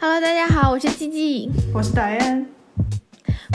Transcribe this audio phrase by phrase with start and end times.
[0.00, 2.59] Hello，大家好，我是季季，我是戴安。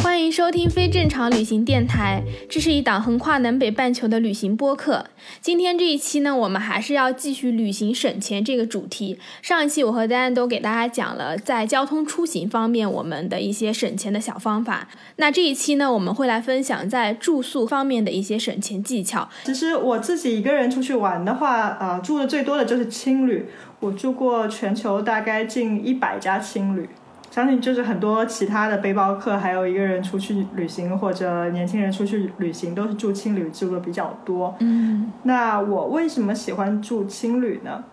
[0.05, 5.07] 欢迎收听非正常旅行电台，这是一档横跨南北半球的旅行播客。
[5.41, 9.17] 今天这一期呢，我们还是要继续旅行省钱这个主题。
[9.41, 14.87] 上一期我和丹丹都给大家讲了在交通出行方面我们的一些省钱的小方法。
[15.15, 19.27] 那这一期呢，我们会来分享在住宿方面的一些省钱技巧。
[19.45, 23.47] 其实我自己一个人出去玩的话，呃，住的最多的就是青旅，
[23.79, 26.87] 我住过全球大概近一百家青旅。
[27.35, 34.55] 相信就是很多其他的背包客，还有一个人出去旅行或者年轻人出去旅行，都是住青旅住的比较多。
[34.61, 37.83] 嗯，那我为什么喜欢住青旅呢？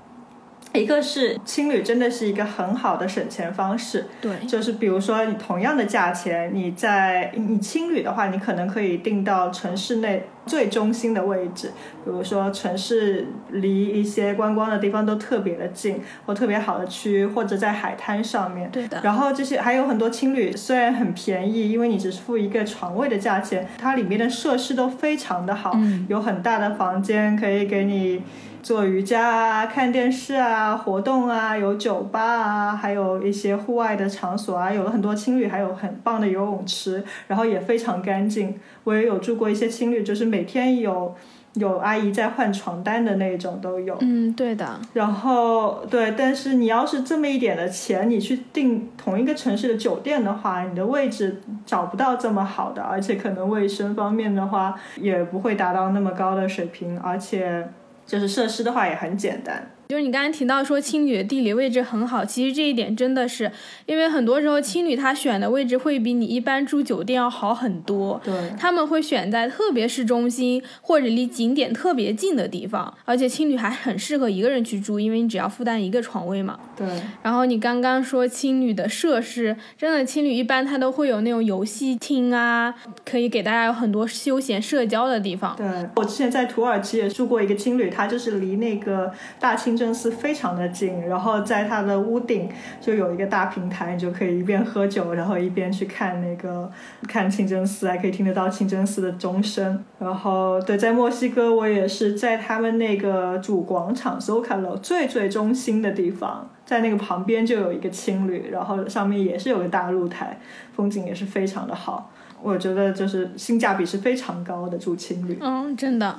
[0.75, 11.69] 一个是青旅真的是一个很好的省钱方式，对，就是比如说你同样的价钱，你在你青旅的话，你可能可以订到城市内最中心的位置，
[12.05, 18.71] 比如说城市离一些观光的地方都特别的近，或特别好的区，或者在海滩上面。
[18.71, 19.01] 对的。
[19.03, 28.23] 然后这些还有很多青旅，虽然很便宜，因为你只是付一个床位的价钱，它里面的设施都非常的好，有很大的房间可以给你。
[28.63, 38.55] 做瑜伽啊，看电视啊，活动啊，有酒吧啊，还有一些户外的场所啊，有了很多青旅，还有很棒的游泳池，然后也非常干净。
[38.85, 41.15] 我也有住过一些青旅，就是每天有
[41.55, 43.97] 有阿姨在换床单的那种都有。
[44.01, 44.81] 嗯，对的。
[44.93, 57.69] 然后对，但是你要是这么一点的钱，你去订同一个城市的酒店的话，你的位置找不到这么好的，而且可能卫生方面的话也不会达到那么高的水平，而且。
[58.07, 59.71] 就是设施的话也很简单。
[59.93, 63.53] 就是你刚才提到说青旅的地理位置很好，其实这一点真的是，
[63.85, 68.19] 因为很多时候青旅它选的位置会比你一般住酒店要好很多。
[68.25, 76.59] 对，他们会选在特别市中心或者离景点特别近的地方，而且青旅还很适合一个人去住，因为你只要负担一个床位嘛。
[76.75, 76.89] 对。
[77.23, 85.55] 然后你刚刚说青旅的设施，真的青旅一般它都会有那种游戏厅啊，可以给大家有很多休闲社交的地方。
[85.55, 85.67] 对，
[85.97, 89.77] 我之前在土耳其也住过一个青旅，它就是离那个大清。
[89.83, 92.49] 真寺非常的近，然后在它的屋顶
[92.81, 96.71] 就有一个大平台，你就可以一边喝酒，然后一边去看那个
[97.09, 99.85] 看清真寺，还可以听得到清真寺的钟声。
[99.99, 110.39] 然后对，在墨西哥我也是在他们那个主广场 Zocalo 最最中心的地方，在那个旁边就有一个青旅，然后上面也是有个大露台，
[110.75, 112.11] 风景也是非常的好。
[112.45, 115.39] 我觉得就是性价比是非常高的住青旅。
[115.41, 116.13] 嗯，真的。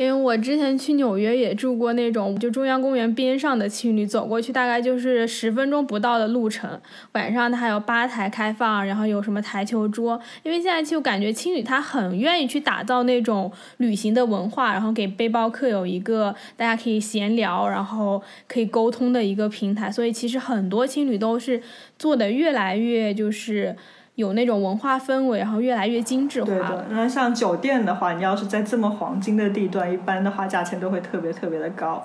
[0.00, 6.80] 因为我之前去纽约也住过那种就中央公园边上的青旅，走过去大概就是十分钟不到的路程。
[7.12, 10.18] 晚上它还有吧台开放，然后有什么台球桌。
[10.42, 19.92] 因为现在就感觉青旅它很愿意去打造那种旅行的文化，然后给背包客有一个大家可以闲聊，然后可以沟通的一个平台。
[19.92, 21.60] 所以其实很多青旅都是
[21.98, 23.76] 做的越来越就是。
[24.20, 26.46] 有那种文化氛围，然后越来越精致化。
[26.46, 32.04] 对的，然后像酒店的话，你要是在这么黄金的地段，一般的话价钱都会特别特别的高。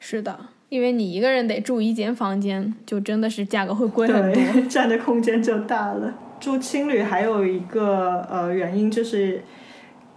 [0.00, 0.38] 是的，
[0.68, 6.14] 因为你一个人得住一间房间，就真的是价格会贵很多， 占的空间就大了。
[6.40, 9.42] 住青旅还有一个呃原因就是。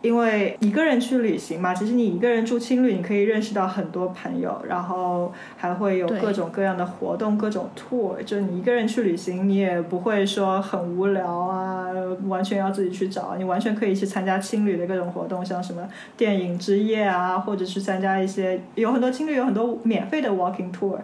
[0.02, 8.24] 因为一个人去旅行嘛，其实你一个人住青旅，你可以认识到很多朋友，然后还会有各种各样的活动，各种 tour。
[8.24, 11.88] 就你一个人去旅行，你也不会说很无聊啊，
[12.28, 13.36] 完全要自己去找。
[13.38, 20.98] 你完全可以去参加青旅的各种活动，像什么电影之夜啊，或者是参加一些有很多青旅有很多免费的 walking tour。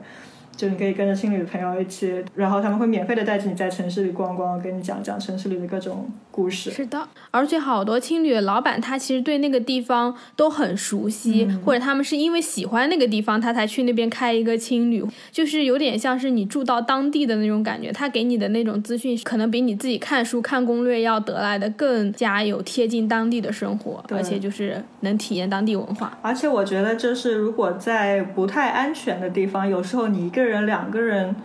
[0.55, 6.71] 就你可以跟着青旅的朋友一起，然后他们会免费的带着你在城市里逛逛，跟你讲讲城市里的各种故事。
[6.71, 17.91] 是的，而且好多青旅的老板他其实对那个地方都很熟悉，或者他们是因为喜欢那个地方，他才去那边开一个青旅，就是有点像是你住到当地的那种感觉。
[17.91, 26.17] 他给你的那种资讯，可能比你自己看书看攻略要得来的更加有贴近当地的生活，而且就是能体验当地文化。
[26.21, 31.35] 而且我觉得，就是如果在不太安全的地方，有时候你一个人两个人，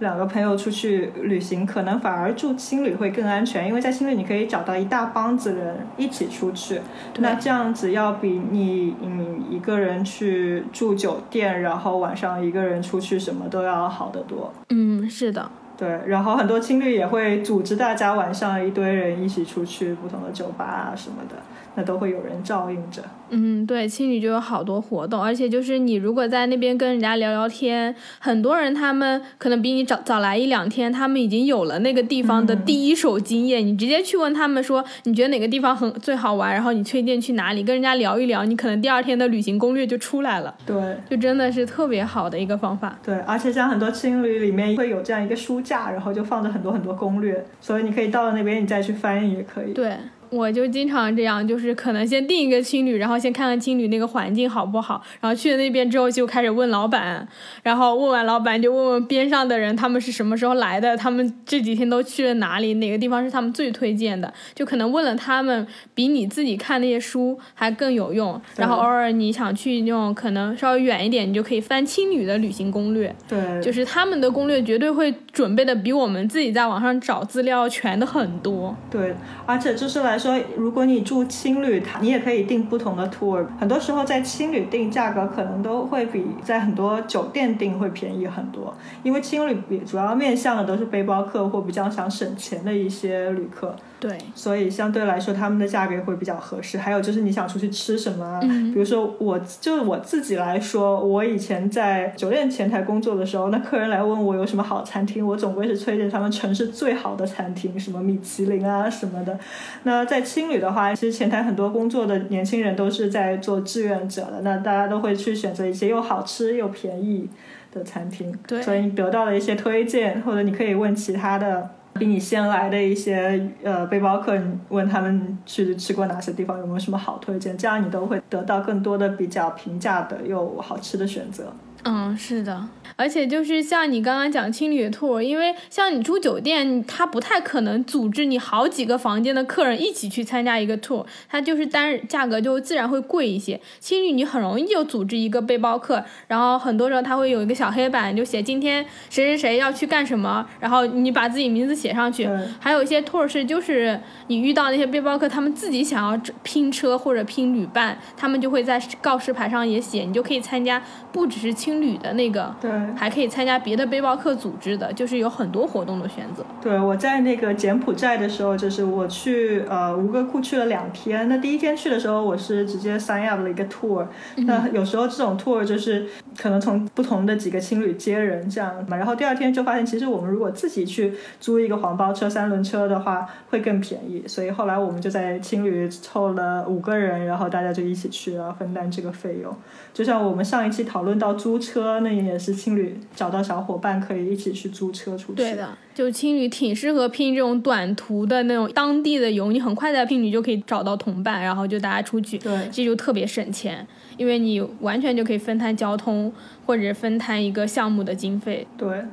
[0.00, 6.80] 两个朋友出去旅行，可能反而住青旅会更安全，因为在青旅你可以找到一大帮子人一起出去，
[7.18, 14.52] 那这样子要比你嗯一个人去住酒店，然后晚上一个人出去什么都要好得多。
[14.70, 21.36] 嗯，是的，对，然后很多青旅也会组织大家晚上一堆人一起出去不同的酒吧啊什么的，
[21.80, 23.02] 那都会有人照应着。
[23.30, 33.64] 嗯，对，青旅就有好多活动，而且就是你如果在那边跟人家聊聊天，很多人他们可能比你早早来一两天，他们已经有了那个地方的第一手经验。
[33.64, 40.54] 你直接去问他们说，你觉得哪个地方很最好玩，然后你推荐去哪里，跟人家聊一聊，你可能第二天的旅行攻略就出来了。
[40.66, 42.98] 对，就真的是特别好的一个方法。
[43.02, 49.72] 对，而且像很多青旅里面会有这样一个书架，然后就放着很多很多攻略，所以你可以到了那边你再去翻译也可以。
[49.72, 49.96] 对。
[50.30, 57.26] 我就经常这样，就是可能先定一个青旅，然后先看看青旅那个环境好不好，然后去了那边之后就开始问老板，
[57.64, 68.40] 然后问完老板就问问边上的人，他们是什么时候来的，他们这几天都去了哪里，哪个地方是他们最推荐的，就可能问了他们比你自己看那些书还更有用。
[68.56, 78.76] 然后偶尔你想去那种可能稍微远一点，你就可以翻青旅的旅行攻略，对，就是他们的攻略绝对会准备的比我们自己在网上找资料全的很多。
[78.88, 80.19] 对，而且就是来。
[80.20, 83.44] 说，如果你住青旅，你也可以订不同的 tour。
[83.58, 89.56] 很多时候在青旅订价格可能都会比在很多酒店订会便宜很多，因为青旅
[89.86, 93.74] 主要面向的都是背包客或比较想省钱的一些旅客。
[94.00, 96.78] 对，所以相对来说他们的价格会比较合适。
[96.78, 98.40] 还有就是你想出去吃什么，
[98.72, 109.38] 比如说我就我自己来说，我以前在酒店前台工作的时候，那客人来问我有什么好餐厅，我总归是推荐他们城市最好的餐厅，什么米其林啊什么的。
[109.82, 117.28] 那在青旅的话，其实前台很多工作的年轻人都是在做志愿者的，那大家都会去选择一些又好吃又便宜
[117.70, 118.34] 的餐厅。
[118.46, 121.68] 对，所以你得到了一些推荐，或者你可以问其他的。
[121.94, 124.38] 比你先来的一些呃背包客，
[124.68, 131.52] 问他们去吃过哪些地方，有没有什么好推荐，这样你都会得到更多的比较平价的又好吃的选择。
[131.82, 143.58] 嗯，是的，而且就是像你刚刚讲青旅的 tour，因为像你住酒店，他不太可能组织你好几个房间的客人一起去参加一个 tour，它就是单价格就自然会贵一些。
[143.78, 152.28] 青旅你很容易就组织一个背包客，然后很多时候他会有一个小黑板，就写今天谁谁谁要去干什么，然后你把自己名字写上去。
[152.58, 161.69] 还有一些 tour 是就是你遇到那些背包客，他们自己想要拼车或者拼旅伴，他们就会在告示牌上也写，你就可以参加，不只是青。
[161.70, 166.44] 青旅的那个，对，还可以参加别的背包客组织的，就是有很多活动的选择。
[166.60, 171.28] 对，我在那个柬埔寨的时候，就是我去呃吴哥窟去了两天。
[171.28, 174.04] 那第一天去的时候，我是直接 sign up 了一个 tour。
[174.38, 176.06] 那有时候这种 tour 就是
[176.36, 178.96] 可能从不同的几个青旅接人这样嘛。
[178.96, 184.24] 然后第二天就发现，其实我们如果自己去租一个黄包车、三轮车的话，会更便宜。
[184.26, 189.54] 所以后来我们就在青旅凑了五个人，然后大家就一起去了，分担这个费用。
[189.94, 195.36] 就像我们上一期讨论到租车，那也是青旅找到小伙伴可以一起去租车出去。
[195.36, 203.86] 对的，就青旅挺适合拼这种短途的那种当地的游，你很快在青旅就可以找到同伴，然后就大家出去，对，这就特别省钱，
[204.16, 206.32] 因为你完全就可以分摊交通
[206.64, 208.66] 或者分摊一个项目的经费。
[208.76, 209.04] 对，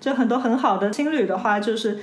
[0.00, 1.98] 就很多很好的青旅的话，就是。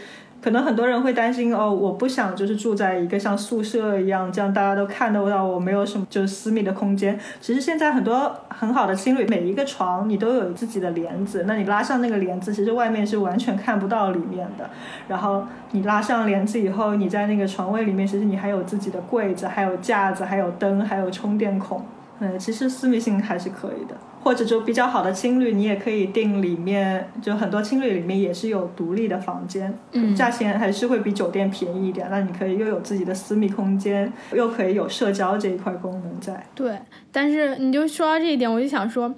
[0.45, 7.19] 可能很多人会担心哦，我不想就是住在一个像宿舍一样，这样大家都看得到我没有什么就是私密的空间。
[7.41, 14.69] 其实现在很多很好的青旅，每一个床你都有自己的帘子，那你拉上那个帘子，其实外面是完全看不到里面的。
[15.07, 21.83] 然后你拉上帘子以后，你在那个床位里面，其实你还有自己的柜子，还有架子，还有灯，还有充电孔。
[22.19, 23.95] 嗯，其实私密性还是可以的。
[24.23, 32.07] 或者就比较好的青旅，你也可以订里面，就很多青旅里面也是有独立的房间，嗯，价钱还是会比酒店便宜一点。
[32.09, 36.43] 那你可以又有自己的私密空间，又可以有社交这一块功能在。
[36.55, 36.75] 对，
[37.11, 39.13] 但是你就说到这一点，我就想说。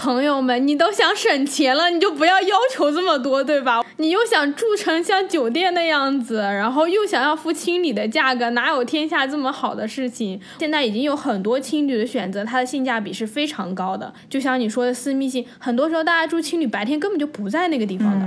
[0.00, 3.84] 朋友们，你都想省钱了，你就不要要求这么多，对吧？
[3.98, 10.40] 你又想住成像酒店那样子，然后又想要付青旅的价格，哪有天下这么好的事情？
[10.58, 14.10] 现在已经有很多青旅的选择，它的性价比是非常高的。
[14.30, 18.26] 就像你说的私密性，很多时候大家住青旅白天根本就不在那个地方的，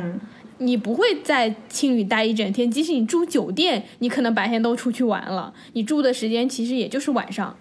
[0.60, 2.70] 你不会在青旅待一整天。
[2.70, 7.58] 即使你住酒店，你可能白天都出去玩了，你住的时间其实也就是晚上。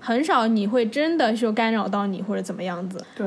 [0.00, 3.04] 很少你会真的就干扰到你或者怎么样子。
[3.14, 3.26] 对，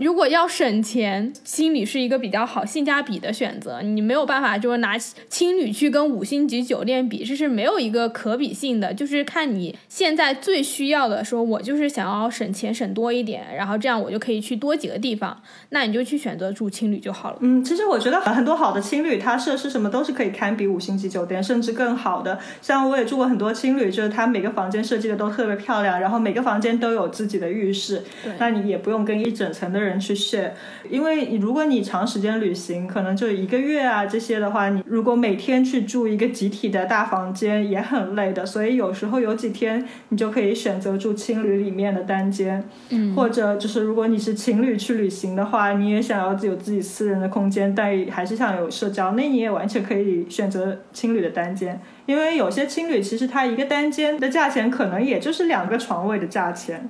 [0.00, 3.80] 如果要省钱，青旅是一个比较好性价比的选择。
[3.80, 8.92] 你没有办法就是拿青旅去跟五星级酒店比，这是没有一个可比性的。
[8.92, 17.38] 就是看你现在最需要的，说我就是想要省钱省多一点，然后这样我就可以去多几个地方，那你就去选择住青旅就好了。
[17.40, 22.38] 嗯，其实我觉得很多好的青旅，它设施什么都是可以堪比五星级酒店，甚至更好的。
[22.60, 26.10] 像我也住过很多青旅，就是它每个房间设计的都特别漂亮，然后。
[26.10, 28.02] 然后每个房间都有自己的浴室，
[28.36, 30.52] 那你也不用跟一整层的人人去 share，
[30.88, 51.80] 因为如果你长时间旅行，可能就一个月啊这些的话，你如果每天去住一个集体的大房间也很累的，所以有时候有几天你就可以选择住青旅里面的单间，嗯，或者就是如果你是情侣去旅行的话，你也想要有自己私人的空间，但还是想有社交，那你也完全可以选择青旅的单间。
[52.06, 56.88] 因为有些青旅其实它一个单间的价钱可能也就是两个床位的价钱，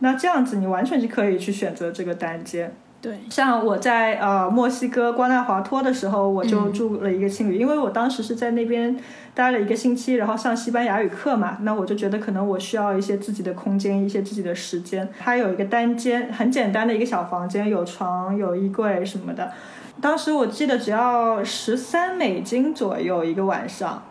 [0.00, 2.74] 那这样子你完全是可以去选择这个单间。
[3.00, 8.96] 对，像我在呃墨西哥瓜纳华托的时候，我就住了一个青旅，因为我当时是在那边
[9.34, 15.06] 待了一个星期，然后上西班牙语课嘛，那我就觉得可能我需要一些自己的空间，一些自己的时间。
[15.20, 19.52] 它有一个单间，很简单的一个小房间，有床、有衣柜什么的。
[20.00, 24.02] 当时我记得只要十三美金左右一个晚上。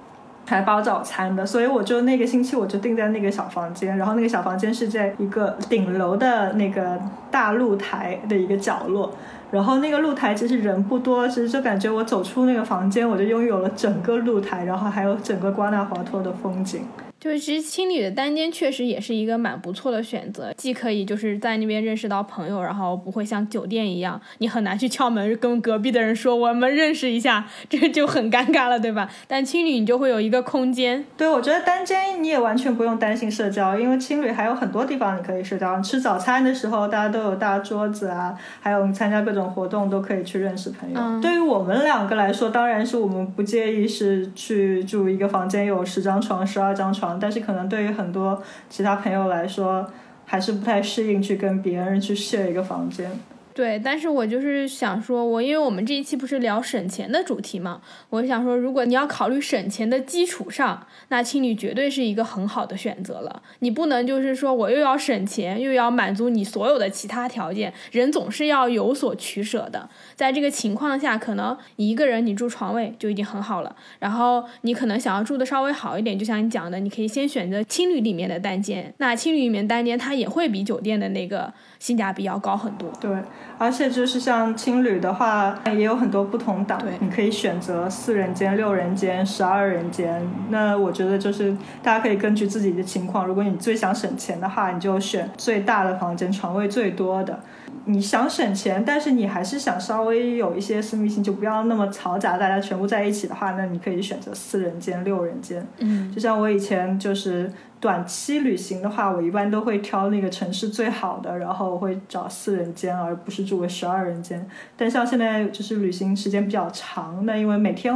[0.54, 7.00] 还包早餐的，所以我就那个星期我就定在那个小房间，然后那个小房间是在一个顶楼的那个
[7.32, 9.12] 大露台的一个角落，
[9.50, 16.82] 然后那个露台其实人不多，其实就感觉我走出那个房间，我就拥有了整个露台，然后还有整个瓜纳华托的风景。
[17.24, 29.10] 就是其实青旅的单间确实也是一个蛮不错的选择，既可以就是在那边认识到朋友，然后不会像酒店一样，你很难去敲门跟隔壁的人说我们认识一下，这就很尴尬了，对吧？
[29.26, 31.06] 但青旅你就会有一个空间。
[31.16, 35.80] 对，我觉得单间你也完全不用担心社交，因为青旅还有很多地方你可以社交。
[35.80, 41.22] 吃早餐的时候大家都有大桌子啊，还有你参加各种活动都可以去认识朋友。
[41.22, 47.13] 对于我们两个来说，当然是我们不介意是去住一个房间有十张床、十二张床。
[47.20, 49.90] 但是可能对于很多其他朋友来说，
[50.26, 53.12] 还是不太适应去跟别人去 share 一个房间。
[53.54, 63.42] 对，但是我就是想说，我因为我们这一期不是聊省钱的主题嘛，我想说，如果你要考虑省钱的基础上，那青旅绝对是一个很好的选择了。
[63.60, 69.88] 你不能就是说我又要省钱，又要满足你所有的其他条件，人总是要有所取舍的。
[70.16, 78.94] 在这个情况下，可能一个人你住床位就已经很好了，然后你可能想要住的稍微好一点，就像你讲的，你可以先选择青旅里面的单间。
[78.98, 82.90] 那青旅里面单间它也会比酒店的那个性价比要高很多。
[83.02, 83.12] 对。
[83.58, 90.26] 而且就是像青旅的话，也有很多不同档，你可以选择四人间、六人间、十二人间。
[90.50, 97.38] 那我觉得就是大家可以根据自己的情况，如果你最想省钱的话，你就选最大的房间，床位最多的。
[97.86, 105.66] 你想省钱，但是你还是想稍微有一些私密性，就不要那么嘈杂，大家全部在一起的话，那你可以选择四人间、六人间。
[105.80, 107.52] 嗯，就像我以前就是
[107.84, 114.48] 短期旅行的话，我一般都会挑那个城市最好的，然后会找四人间，而不是住个十二人间。
[114.78, 117.94] 但像现在就是旅行时间比较长，那因为每天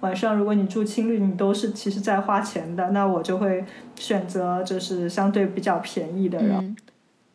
[0.00, 3.64] 晚上如果你住青旅，你都是其实在花钱的，那我就会
[3.96, 6.38] 选择就是相对比较便宜的。
[6.46, 6.62] 然后。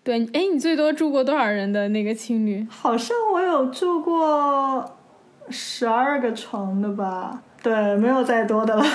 [0.03, 2.67] 对，哎，你最多住过多少人的那个青旅？
[2.69, 4.95] 好像我有住过
[5.49, 7.41] 十二个床的吧？
[7.63, 8.85] 对，没有再多的了。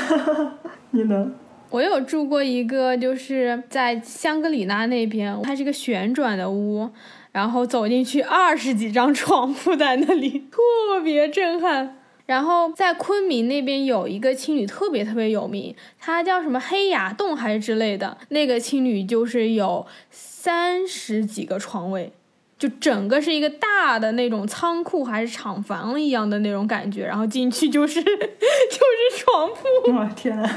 [0.92, 1.32] 你呢？
[1.70, 6.90] 我有住过一个，就是在香格里拉那边，它是个旋转的屋，
[7.30, 11.96] 然后走进去二十几张床铺在那里， 特别震撼。
[12.26, 22.12] 然后在昆明那边有一个青旅特别特别有名，它叫什么黑崖洞还是之类的，那个青旅就是有三十几个床位，
[22.60, 29.90] 就整个是一个大的那种仓库还是厂房一样的那种感觉，然后进去就是 就是床铺。
[29.96, 30.48] 我天呐，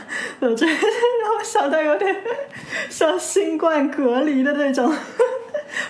[0.41, 0.75] 我这 让
[1.39, 2.13] 我想到有点
[2.89, 4.93] 像新冠隔离的那种。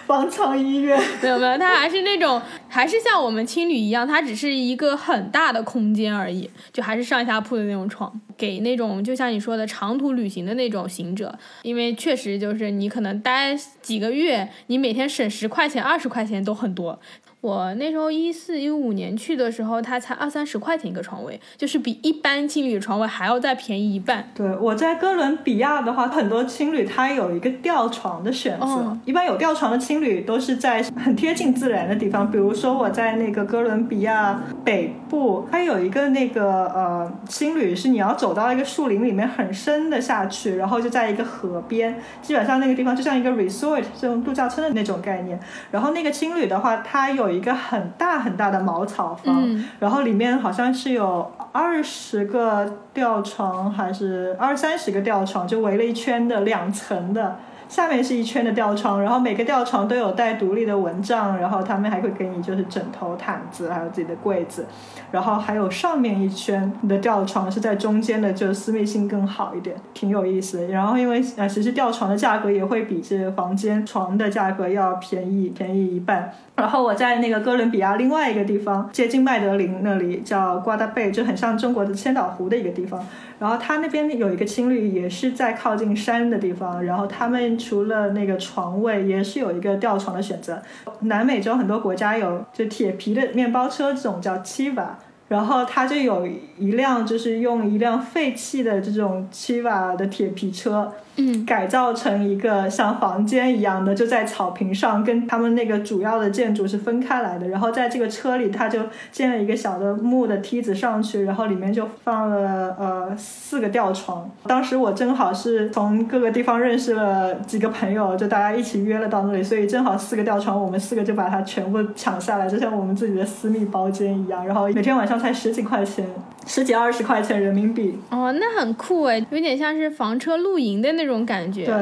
[0.08, 2.42] 方舱医院没有没有，它还是那种，
[2.74, 17.00] 还是像我们青旅一样，它只是一个很大的空间而已，就还是上下铺的那种床，给那种就像你说的长途旅行的那种行者，因为确实就是你可能待几个月，你每天省十块钱、二十块钱都很多。
[17.44, 24.30] 我那时候一四一五年去的时候，它才二三十块钱一个床位，就是比一般青旅床位还要再便宜一半。
[24.34, 45.38] 对，我在哥伦比亚的话，很多青旅它有一个吊床的选择，一般有吊床的青旅都是在很贴近自然的地方，比如说我在那个哥伦比亚北部，它有一个那个呃青旅是你要走到一个树林里面很深的下去，然后就在一个河边，基本上那个地方就像一个 resort 这种度假村的那种概念。
[45.72, 47.33] 然后那个青旅的话，它有。
[47.34, 49.44] 一个很大很大的茅草房，
[49.80, 57.38] 然后里面好像是有二十个吊床，还是二三十个吊床，就围了一圈的两层的。
[57.74, 64.68] 下面是一圈的吊床，然后每个吊床都有带独立的蚊帐，然后他们还会给你就是枕头、毯子，还有自己的柜子，
[65.10, 70.68] 然后还有上面一圈的吊床是在中间的，就私密性更好一点，挺有意思的。
[70.68, 76.32] 然后因为呃，其实吊床的价格也会比这个房间床的价格要便宜，便宜一半。
[76.56, 83.04] 然后我在那个哥伦比亚另外一个地方，接近麦德林那里叫瓜达贝，就很像中国的千岛湖的一个地方。
[83.44, 86.82] 然后他那边有一个青旅，也是在靠近山的地方。
[86.82, 90.62] 然后他们除了那个床位，也是有一个吊床的选择。
[91.02, 94.92] 南美洲很多国家有就铁皮的面包车，这种叫 Chiva。
[95.28, 96.28] 然后他就有
[96.58, 100.92] 一辆，就是用一辆废弃的这种 Chiva 的铁皮车。
[101.16, 107.48] 嗯，改造成一个像房间一样的，就在草坪上，跟他们那个主要的建筑是分开来的。
[107.50, 108.80] 然后在这个车里，他就
[109.12, 114.28] 建了一个小的木的梯子上去，然后里面就放了呃四个吊床。
[114.48, 124.44] 当时我正好是从各个地方认识了几个朋友，就大家一起约了到那里，所以正好四个吊床，我们四个就把它全部抢下来，就像我们自己的私密包间一样。
[124.48, 126.04] 然后每天晚上才十几块钱，
[126.48, 128.00] 十几二十块钱人民币。
[128.10, 131.04] 哦，那很酷哎，有点像是房车露营的那。
[131.04, 131.76] 那种感觉，对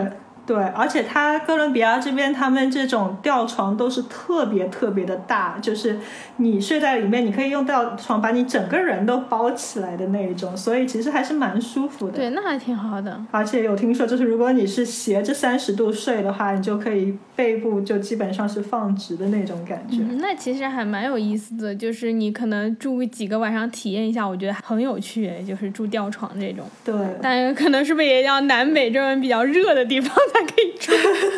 [0.52, 5.98] 对，而且它哥伦比亚这边，他们这种吊床都是特别特别的大，就是
[6.38, 12.18] 你睡在里面，你可以用吊床把你整个人都包起来的那一种，所以其实还是蛮舒服的。
[12.18, 13.18] 对，那还挺好的。
[13.32, 17.18] 而且有听说，就是如果你是斜着三十度睡的话，你就可以。
[17.34, 26.64] 背部就基本上是放直的那种感觉，那其实还蛮有意思的，就是你可能住几个晚上体验一下，我觉得很有趣，就是住吊床这种。
[26.86, 30.92] 对，但可能是不是也要南美这种比较热的地方 才可以住？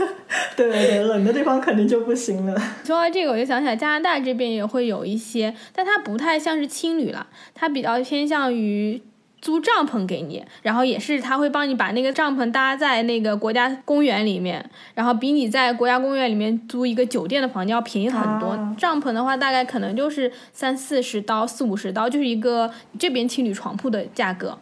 [0.55, 2.53] 对对对，冷的地方肯定就不行了。
[2.83, 9.01] 说到这个，我就想起来加拿大这边也会有一些，但它不太像是青旅了，它比较偏向于。
[9.43, 18.57] 租帐篷给你，然后也是他会帮你把那个帐篷搭在那个国家公园里面，然后比你在国家公园里面租一个酒店的房间要便宜很多。
[18.77, 24.57] 帐篷的话，大概可能就是三四十刀、四五十刀，就是一个这边青旅床铺的价格。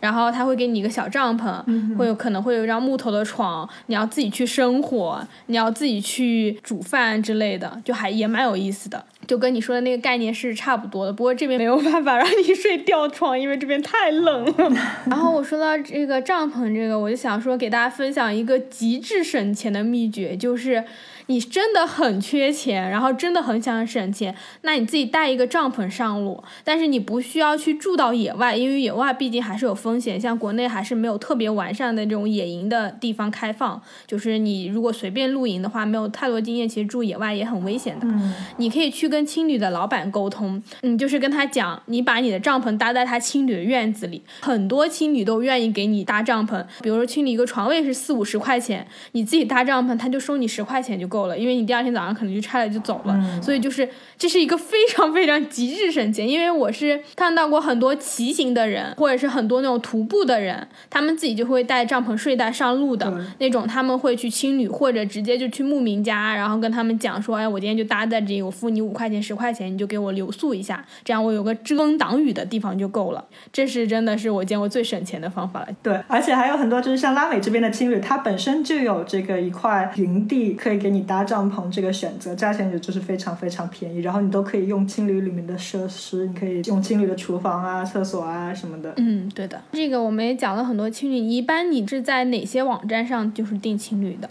[0.00, 9.04] 然后他会给你一个小帐篷，会有可能会有一张木头的床，你要自己去生火，你要自己去煮饭之类的，就还也蛮有意思的。
[9.26, 14.72] 就跟你说的那个概念是差不多的，不过这边没有办法让你睡吊床，因为这边太冷了。
[15.06, 20.84] 然后我说到这个帐篷，这个我就想说给大家分享一个极致省钱的秘诀，就是。
[21.26, 38.06] 你真的很缺钱，然后真的很想省钱，那你自己带一个帐篷上路，但是你不需要去住到野外，因为野外毕竟还是有风险，像国内还是没有特别完善的这种野营的地方开放，就是你如果随便露营的话，没有太多经验，其实住野外也很危险的。
[38.06, 51.15] 嗯，你可以去跟青旅的老板沟通，你，就是跟他讲，你把你的帐篷搭在他青旅的院子里，很多青旅都愿意给你搭帐篷，比如说青旅一个床位是四五十块钱，你自己搭帐篷，他就收你十块钱就够。
[51.16, 56.28] 够了，因为你第二天早上可能就拆了就走了，所以就是这是一个非常非常极致省钱。
[56.28, 73.24] 因为我是看到过很多骑行的人，或者是很多那种徒步的人，他们自己就会带帐篷睡袋上路的那种，他们会去青旅或者直接就去牧民家，然后跟他们讲说，哎，我今天就搭在这里，我付你五块钱十块钱，你就给我留宿一下，这样我有个遮风挡雨的地方就够了。
[73.52, 75.68] 这是真的是我见过最省钱的方法了。
[75.82, 81.05] 对，而且还有很多就是像拉美这边的青旅，它本身就有这个一块营地可以给你。
[81.06, 88.92] 搭帐篷这个选择价钱也就是非常非常便宜，然后你都可以用青旅里面的设施，你可以用青旅的厨房啊、厕所啊什么的。
[88.96, 91.16] 嗯，对的，这个我们也讲了很多青旅。
[91.16, 94.28] 一般你是在哪些网站上就是订青旅的？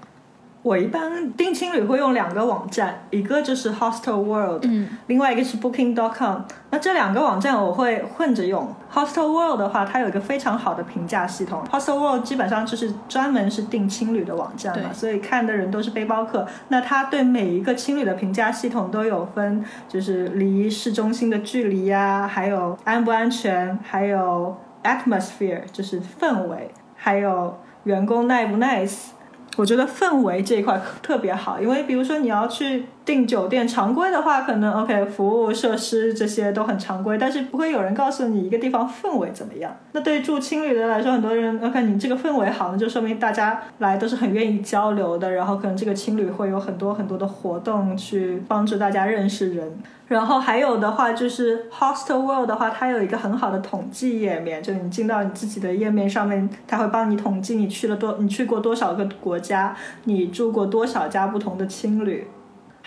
[0.65, 6.39] 我一般订青旅会用两个网站，一个就是 Hostel World，嗯，另外一个是 Booking.com。
[6.71, 8.67] 那这两个网站我会混着用。
[8.91, 11.63] Hostel World 的话，它有一个非常好的评价系统。
[11.71, 16.47] Hostel World 基本上就是专门是订青旅的网站嘛，所以看的人都是背包客。
[16.69, 29.09] 那它对每一个青旅的评价系统都有分，就是离市中心的距离呀，还有安不安全，还有 atmosphere 就是氛围，还有员工 nice 不 nice。
[29.55, 39.73] 我觉得氛围这一块特别好，因为比如说你要去订酒店，常规的话可能 OK，服务设施这些都很常规，但是不会有人告诉你一个地方氛围怎么样。
[39.91, 49.71] 那对于住青旅的来说，很多人 OK，你这个氛围好，那就说明大家来都是很愿意交流的，然后可能这个青旅会有很多很多的活动去帮助大家认识人。
[50.07, 62.27] 然后还有的话就是 Hostel World 的话，它有一个很好的统计页面，就你进到你自己的页面上面，它会帮你统计你去了多，你去过多少个国家，你住过多少家不同的青旅。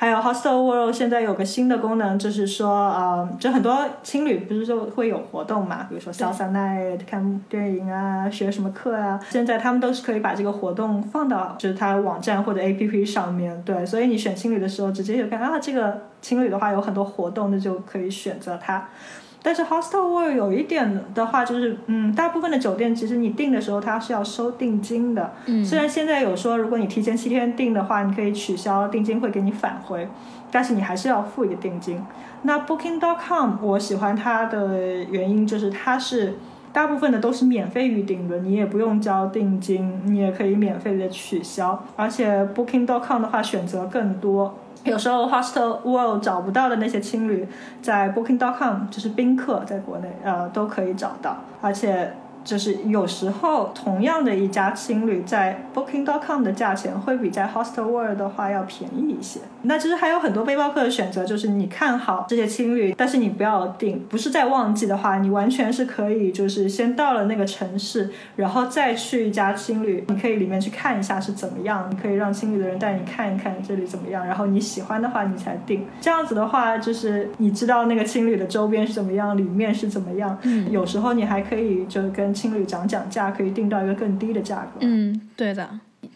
[0.00, 18.88] 还有 Hostel World 现在有个新的功能，就是说，呃，就很多青旅不是说会有活动嘛，比如说 Salsa Night 看电影啊，学什么课啊，现在他们都是可以把这个活动放到就是他网站或者 APP 上面，对，所以你选青旅的时候直接就看啊，这个青旅的话有很多活动，那就可以选择它。
[19.42, 25.32] 但是 Hostel World 有一点的话，就是嗯，大部分的酒店其实你订的时候它是要收定金的。
[25.46, 30.08] 嗯，虽然现在有说，如果你提前七天订的话，你可以取消定金，会给你返回，
[30.50, 32.00] 但是你还是要付一个定金。
[32.42, 36.34] 那 Booking.com 我喜欢它的原因就是它是
[36.72, 44.58] 大部分的都是免费预订的，你也不用交定金，你也可以免费的取消，而且 Booking.com 的话选择更多。
[44.84, 47.46] 有时候 Hostel World 找不到的那些青旅，
[47.82, 52.12] 在 Booking.com 就是宾客在国内呃都可以找到，而且。
[52.48, 59.40] 就是有时候同样的一家青旅在 Booking.com 的价钱会比在 Hostel World 的话要便宜一些。
[59.60, 64.02] 那其实还有很多背包客的选择，就是你看好这些青旅，但是你不要订。
[64.08, 75.84] 不是在旺季的话，你完全是可以，就是先到了那个城市，然后再去一家青旅，你可以里面去看一下是怎么样，你可以让青旅的人带你看一看这里怎么样，然后你喜欢的话你才订。
[76.00, 80.38] 这样子的话，就是你知道那个青旅的周边是怎么样，里面是怎么样。
[80.44, 84.78] 嗯，有时候你还可以就跟情侣讲讲价，可以定到一个更低的价格。
[84.80, 85.68] 嗯，对的。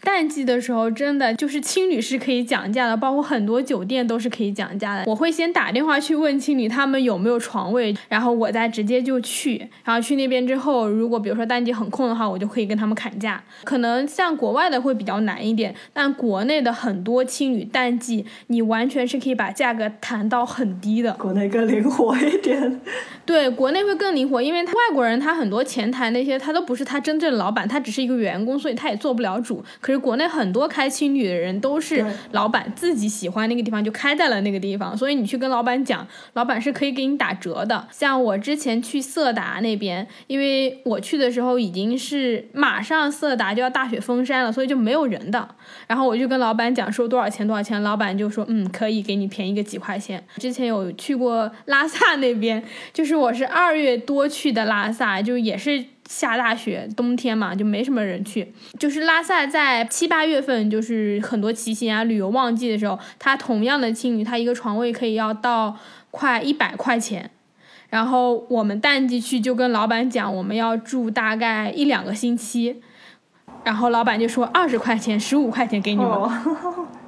[0.03, 5.03] 淡季的时候，真的就是青旅是可以讲价的，包括很多酒店都是可以讲价的。
[5.07, 9.69] 我会先打电话去问青旅他们有没有床位，然后我再直接就去。
[9.83, 13.41] 然后去那边之后，如果比如说淡季很空的话，我就可以跟他们砍价。
[13.63, 21.13] 可能像国外的会比较难一点，但国内的很多青旅淡季，你完全是可以把价格谈到很低的。
[21.13, 22.81] 国内更灵活一点。
[23.25, 29.63] 对，国内会更灵活，因为他外国人他很多前台那些他都不是他真正老板，他只是一个员工，所以他也做不了主。
[29.79, 37.87] 可是国内很多开青旅的人都是老板自己喜欢那个地方就开在了那个地方，所以你去跟老板讲，老板是可以给你打折的。
[37.91, 45.47] 像我之前去色达那边，因为我去的时候已经是马上色达就要大雪封山了，所以就没有人的。
[45.87, 50.23] 然后我就跟老板讲说多少钱多少钱，老板就说嗯可以给你便宜个几块钱。
[50.37, 55.85] 之前有去过拉萨那边，就是我是二月多去的拉萨，就也是。
[56.09, 58.53] 下大雪，冬天嘛就没什么人去。
[58.79, 65.77] 就是拉萨在七八月份，就是很多骑行啊、旅游旺季的时候，它同样的青旅，它一个床位可以要到
[66.11, 67.31] 快一百块钱。
[67.89, 72.81] 然后我们淡季去就跟老板讲，我们要住大概一两个星期，
[73.63, 76.29] 然后老板就说二十块钱、十五块钱给你们，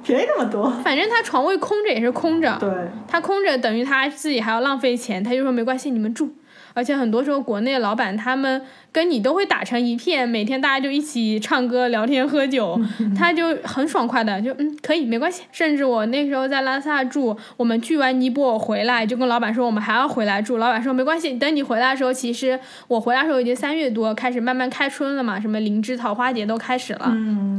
[0.04, 0.70] 便宜那么多。
[0.84, 2.70] 反正他床位空着也是空着，对，
[3.08, 6.32] 他空着等于他自己还要浪费钱，他就说没关系，你们住。
[6.76, 8.60] 而且很多时候，国内老板他们
[8.92, 12.78] 跟你都会打成一片，每天大家就一起唱歌、聊天、喝酒，
[13.16, 15.44] 他就很爽快的，就嗯可以没关系。
[15.50, 27.10] 甚至我那时候在拉萨住，我们去完尼泊尔回来，就跟老板说我们还要回来住，老板说没关系，等你回来的时候，其实我回来的时候已经三月多，开始慢慢开春了嘛，什么灵芝、桃花节都开始了，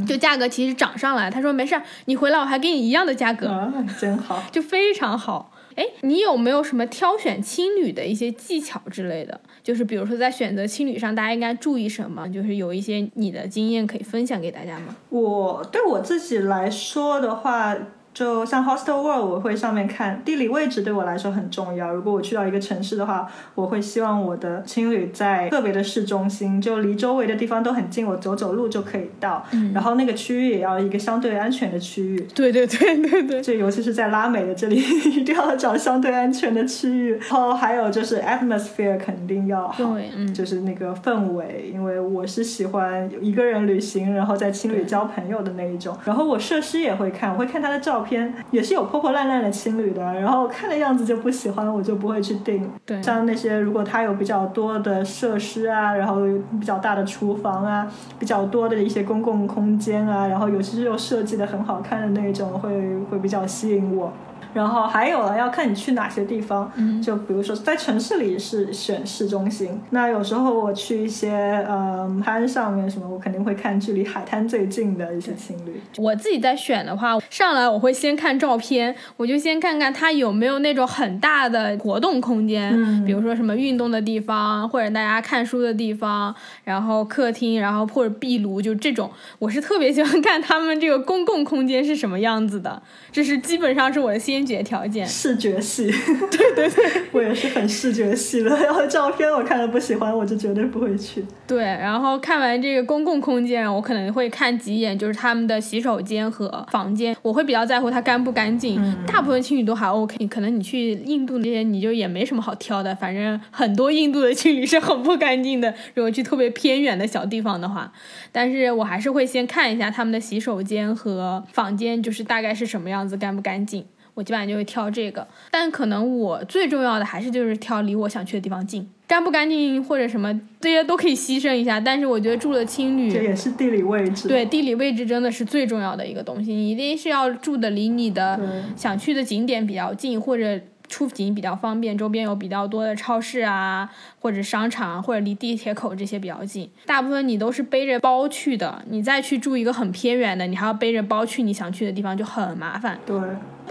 [0.08, 1.32] 就价格其实涨上来。
[1.32, 1.75] 他说没事，
[2.06, 5.51] 你回来我还给你一样的价格，真好，就非常好。
[5.78, 9.40] 哎，你有没有什么挑选青旅的一些技巧之类的？
[9.63, 12.28] 就是比如说在选择青旅上，大家应该注意什么？
[12.28, 14.96] 就是有一些你的经验可以分享给大家吗？
[15.10, 17.78] 我对我自己来说的话。
[18.17, 21.93] 就像 Hostel World，我会上面看地理位置对我来说很重要。
[21.93, 29.45] 如果我去到一个城市的话，我会希望我的青旅在特别的市中心，就离周围的地方都很近，我走走路就可以到。
[29.51, 32.19] 嗯，然后那个区域也要一个相对安全的区域。
[32.34, 34.77] 对对对对对，就尤其是在拉美的这里，
[35.15, 37.12] 一定要找相对安全的区域。
[37.12, 45.95] 然后还有就是 atmosphere 肯定要好，嗯，就是那个氛围，因为我是喜欢一个人旅行，然后在青旅交朋友的那一种。
[46.03, 48.34] 然后我设施也会看，我会看他的照片。
[48.52, 52.70] 也是有破破烂烂的青旅的，然后看的样子就不喜欢，我就不会去订。
[52.86, 56.22] 对，像那些如果它有比较多的设施啊，然后
[56.60, 64.12] 比较大的厨房啊，比较多的一些公共空间啊，然后尤其是又设计的很好看的那种，会会比较吸引我。
[64.54, 66.72] 然后还有了，要看你去哪些地方。
[66.76, 71.32] 嗯，就比如说在城市里是选市中心，那有时候我去一些
[71.68, 75.82] 呃滩上面什么，我肯定会看距离海滩最近的一些情侣。
[75.98, 86.34] 我自己在选的话，上来我会先看照片，我就先看看它有没有那种很大的活动空间，嗯，比如说什么运动的地方，或者大家看书的地方，
[86.64, 92.82] 然后客厅，然后或者壁炉，就这种，我是特别喜欢看他们这个公共空间是什么样子的，
[93.12, 94.37] 这是基本上是我的先。
[94.38, 95.06] 先决条件。
[95.08, 95.89] 视觉系，
[96.30, 98.56] 对对对，我也是很视觉系的。
[98.56, 101.26] 然后照片我看了不喜欢，我就绝对不会去。
[101.47, 108.78] 对，然后看完这个公共空间，我可能会看几眼，就是他们的洗手间和房间，我会比较在乎它干不干净。
[109.08, 115.73] 大部分情侣都还 OK，可能你去印度那些，你就也没什么好挑的，反正很多印度的情侣是很不干净的。
[115.95, 117.91] 如果去特别偏远的小地方的话，
[118.32, 123.86] 但是我还是会先看一下他们的洗手间和房间，就是大概是什么样子，干不干净。
[124.17, 131.80] 我基本上就会挑这个，但可能我最重要的还是就是挑离我想去的地方近，干不干净或者什么这些都可以牺牲一下。
[131.80, 134.27] 但是我觉得住的青旅，这也是地理位置。
[134.27, 138.39] 对，地理位置真的是最重要的一个东西，你一定是要住的离你的
[138.75, 140.60] 想去的景点比较近，或者。
[140.89, 143.89] 出行比较方便，周边有比较多的超市啊，
[144.21, 146.71] 或者商场，或者离地铁口这些比较近。
[146.86, 152.97] 大部分你都是背着包去的，你再去住一个很偏远的，你还要背着包去你想去的地方，就很麻烦。
[153.06, 153.19] 对。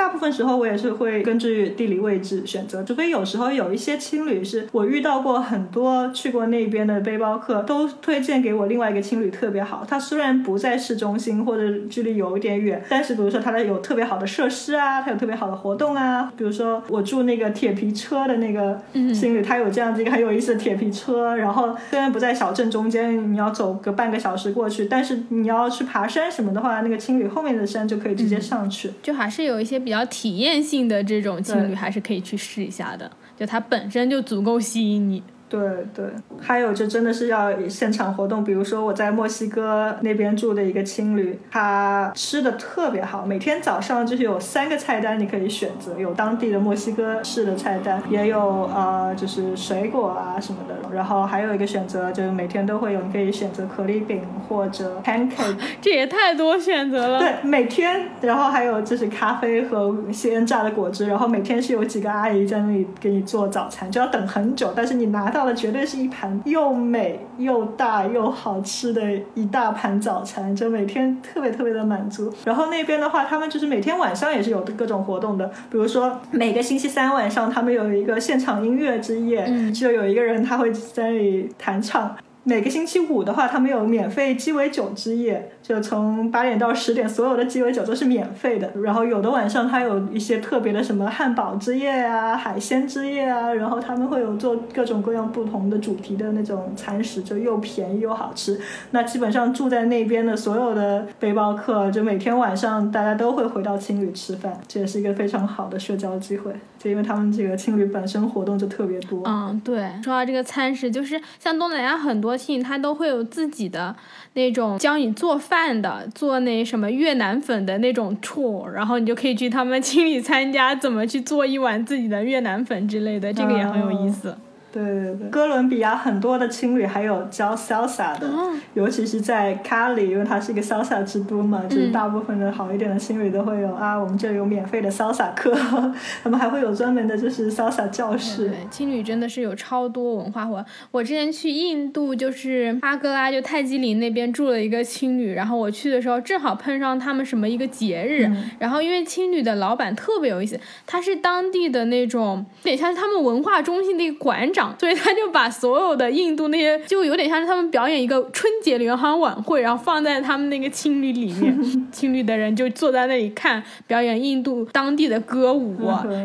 [0.07, 9.85] 大部分时候我也是会根据地理位置选择，除非有时候有一些青旅是我遇到过很多去过那边的背包客都推荐给我另外一个青旅特别好。
[9.87, 16.33] 它虽然不在市中心或者距离有一点远，但是比如说它的有特别好的设施啊，它有特别好的活动啊。
[16.37, 18.81] 比如说我住那个铁皮车的那个
[19.13, 29.77] 青旅，它有这样子一个很有意思的铁皮车，然后虽然不在小镇中间，你要走个半个小时过去，但是你要去爬山什么的话，那个青旅后面的山就可以直接上去，就还是有一些。
[29.87, 35.23] 比较体验性的这种情侣还是可以去试一下的，就它本身就足够吸引你。
[35.49, 35.61] 对
[35.95, 36.05] 对，
[36.41, 48.41] 还有就真的是要现场活动，比如说我在墨西哥那边住的一个青旅，他吃的特别好，每天早上就是有三个菜单你可以选择，有当地的墨西哥式的菜单，也有
[48.75, 57.21] 呃就是水果啊什么的，然后还有一个选择就是每天都会有，你可以选择可丽饼或者 pancake， 这也太多选择了。
[57.21, 65.36] 对，每天，然后还有就是咖啡和鲜榨的果汁，然后每天是有几个阿姨在那里给你做早餐，就要等很久，但是你拿。
[65.37, 69.03] 到的绝对是一盘又美又大又好吃的
[69.35, 72.33] 一大盘早餐，就每天特别特别的满足。
[72.47, 82.17] 然后那边的话，他们就是每天晚上也是有各种活动的，比如说每个星期三晚上，他们有一个现场音乐之夜，就有一个人他会在那里弹唱。
[82.49, 88.71] 每个星期五的话，他们有免费鸡尾酒之夜，就从八点到十点，所有的鸡尾酒都是免费的。
[88.85, 98.61] 然后有的晚上，它有一些特别的什么汉堡之夜啊、海鲜之夜啊，然后他们会有做各种各样不同的主题的那种餐食，就又便宜又好吃。
[98.93, 106.53] 那基本上住在那边的所有的背包客，就每天晚上大家都会回到青旅吃饭，这也是一个非常好的社交机会。
[106.79, 109.23] 就因为他们这个青旅本身活动就特别多。
[109.25, 112.36] 嗯，对，说到这个餐食，就是像东南亚很多。
[112.63, 113.95] 他都会有自己的
[114.35, 124.37] 那种教你做饭的，做那什么越南粉的那种 tour，然后你就可以去他们亲里参加怎么去做一碗自己的越南粉之类的，这个也很有意思。
[124.77, 128.31] 对对对，哥伦比亚很多的青旅还有教 salsa 的，
[128.75, 135.55] 尤其是在卡里，因为它是一个 salsa 之都嘛，就是大部分的好一点的青旅都会有啊，我们这里有免费的 salsa 课，
[136.23, 138.49] 他们还会有专门的就是 salsa 教室。
[138.49, 140.63] 对，青旅真的是有超多文化活。
[140.91, 154.66] 我之前去印度，就是阿哥拉就泰姬陵那边住了一个青旅，然后我去的时候正好碰上他们什么一个节日，然后因为青旅的老板特别有意思，他是当地的那种，有点像是他们文化中心的一个馆长。
[154.79, 161.59] 所以他就把所有的印度那些，就有点像是他们表演一个春节联欢晚会，然后放在他们那个青旅里面，
[161.93, 165.77] 青旅的人就坐在那里看表演印度当地的歌舞，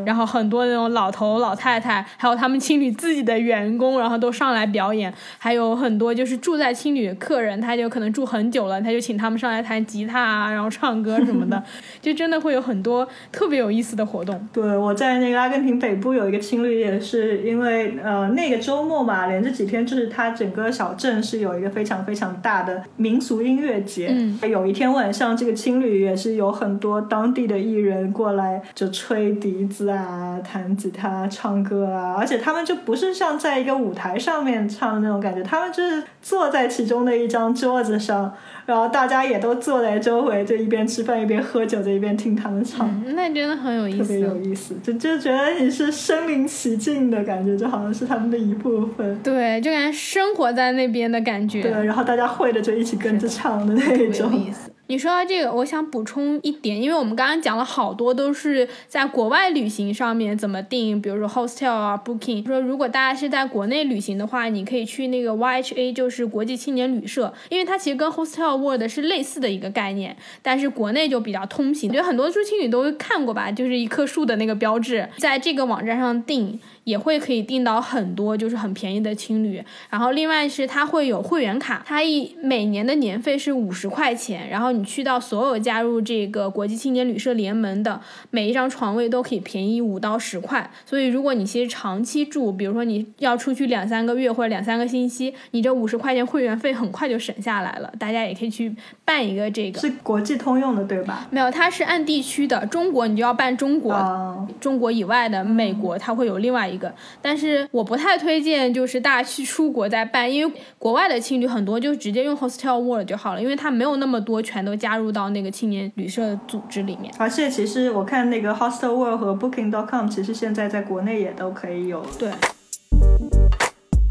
[0.06, 11.62] 然后很多那种老头老太太，还有他们青旅自己的员工，然后都上来表演，还有很多就是住在青旅的客人，他就可能住很久了，他就请他们上来弹吉他啊，然后唱歌什么的，
[12.02, 14.48] 就真的会有很多特别有意思的活动。
[14.52, 18.31] 对，我在那个阿根廷北部有一个青旅，也是因为呃。
[18.32, 24.10] 那个周末嘛，连着几天，就是它整个小镇是有一个非常非常大的民俗音乐节。
[24.12, 38.34] 嗯，有一天晚上，这个青旅也是有很多当地的艺人过来，就吹笛子啊、弹吉他、唱歌啊，而且他们就不是像在一个舞台上面唱的那种感觉，他们就是坐在其中的一张桌子上。
[38.64, 42.88] 然后大家也都坐在周围，就一边吃饭一边喝酒，就一边听他们唱。
[43.16, 49.18] 那真的很有意思， 特别有意思，就就觉得你是身临其境的感觉，就好像是他们的一部分。
[49.24, 51.62] 对，就感觉生活在那边的感觉。
[51.62, 54.32] 对，然后大家会的就一起跟着唱的那种。
[54.32, 54.70] 有意思。
[54.88, 62.46] 你说到这个，我想补充一点，因为我们刚刚讲了好多都是在国外旅行上面怎么订，比如说 hostel 啊，booking。
[62.46, 76.60] 说如果大家是在国内旅行的话，你可以去那个 YHA，就是国际青年旅社，因为它其实跟 hostel world 是类似的一个概念，但是国内就比较通行，我觉得很多住青旅都看过吧，就是一棵树的那个标志，在这个网站上订。
[76.84, 101.28] 也会可以订到很多就是很便宜的青旅，然后另外是它会有会员卡，它一每年的年费是五十块钱，然后你去到所有加入这个国际青年旅社联盟的每一张床位都可以便宜五到十块，所以如果你其实长期住，比如说你要出去两三个月或者两三个星期，你这五十块钱会员费很快就省下来了，大家也可以去办一个这个，是国际通用的对吧？
[101.30, 106.94] 没有，它是按地区的，中国你就要办中国，中国以外的美国它会有另外一个。
[107.22, 117.14] 但是我不太推荐，就是大家去出国再办，因为国外的青旅很多就直接用 Hostel World 就好了，因为它没有那么多全都加入到那个青年旅社组织里面。
[117.18, 122.06] 而且其实我看那个 Hostel World 和 Booking.com，其实现在在国内也都可以有。
[122.18, 122.32] 对。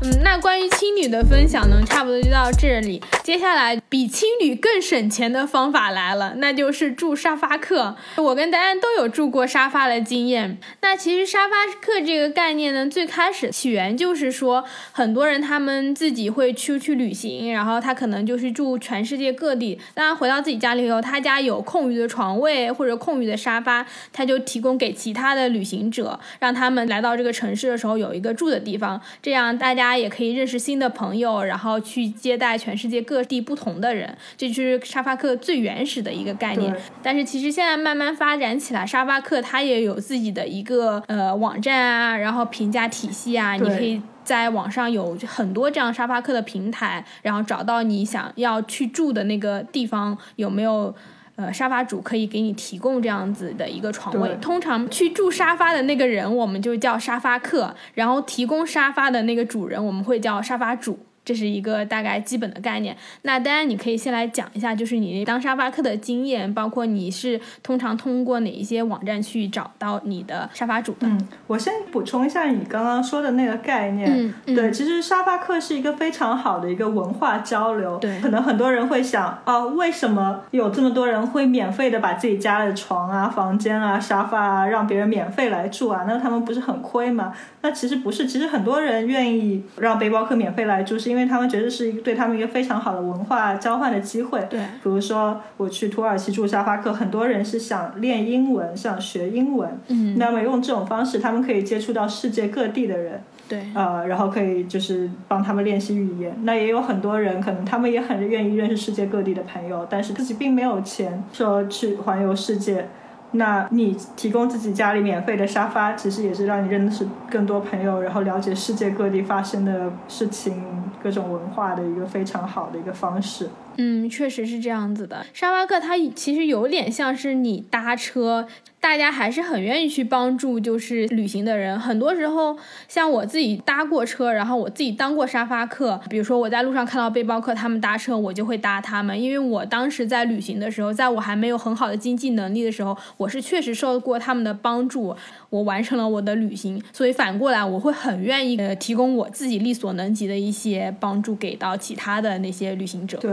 [0.03, 3.03] 嗯，那关于青旅的分享呢，差不多就到这里。
[3.23, 7.95] 接下来比青旅更省钱的方法来了，那就是住沙发客。
[8.17, 10.57] 我跟丹丹都有住过沙发的经验。
[10.81, 19.79] 那其实沙发客这个概念呢，最开始起源就是说，很多人他们自己会出去旅行，然后他可能就是住全世界各地。
[19.93, 28.99] 当然回到自己家里以后，他家有空余的床位或者空余的沙发，他就提供给其他的旅行者，让他们来到这个城市的时候有一个住的地方。
[29.21, 29.90] 这样大家。
[29.97, 36.75] 也可以认识新的朋友，然后去接待全世界各地不同的人，这就是沙发客最原始的一个概念。
[37.03, 50.95] 但是其实现在慢慢发展起来，沙发客它也有自己的一个呃网站啊，然后评价体系啊，你可以在网上有很多这样沙发客的平台，然后找到你想要去住的那个地方有没有。
[51.41, 54.37] 呃，沙发主可以给你提供这样子的一个床位。
[54.43, 60.99] 通常去住沙发的那个人，我们就叫沙发客；然后提供沙发的那个主人，我们会叫沙发主。
[61.25, 62.97] 这是一个大概基本的概念。
[63.23, 71.07] 那当然，你可以先来讲一下，就是你当沙发客的经验，包括你是通常通过哪一些网站去找到你的沙发主的。
[71.07, 74.11] 嗯，我先补充一下你刚刚说的那个概念。
[74.11, 74.55] 嗯嗯。
[74.55, 77.99] 对，其实沙发客是一个非常好的一个文化交流。
[77.99, 78.21] 对。
[78.21, 86.05] 可能很多人会想，啊，为什么有这么多人会免费的把自己家的床啊、房间啊、沙发啊让别人免费来住啊？
[86.09, 87.33] 那他们不是很亏吗？
[87.63, 94.47] 那其实不是，其实很多人愿意让背包客免费来住，是因为他们觉得是一个对他们一个非常好的文化交换的机会。
[94.49, 99.69] 对，比如说我去土耳其住沙发客，很多人是想练英文，想学英文。
[99.89, 100.17] 嗯。
[100.17, 103.21] 那么用这种方式，他们可以接触到世界各地的人。
[103.49, 103.67] 对。
[103.75, 106.33] 呃，然后可以就是帮他们练习语言。
[106.45, 112.87] 那也有很多人，可能他们也很愿意认识世界各地的朋友，但是自己并没有钱说去环游世界。
[113.33, 120.63] 那你提供自己家里免费的沙发，其实也是让你认识更多朋友，然后了解世界各地发生的事情、
[121.03, 123.49] 各种文化的一个非常好的一个方式。
[123.77, 125.25] 嗯，确实是这样子的。
[125.33, 128.47] 沙发客它其实有点像是你搭车。
[128.83, 131.79] 大家还是很愿意去帮助，就是旅行的人。
[131.79, 132.57] 很多时候，
[132.89, 136.01] 像我自己搭过车，然后我自己当过沙发客。
[136.09, 145.15] 比如说我在路上看到背包客他们搭车，我就会搭他们，因为我当时在旅行的时候，在我还没有很好的经济能力的时候，我是确实受过他们的帮助，
[145.51, 146.83] 我完成了我的旅行。
[146.91, 153.19] 所以反过来，我会很愿意呃提供我自己力所能及的一些帮助给到其他的那些旅行者。
[153.19, 153.31] 对。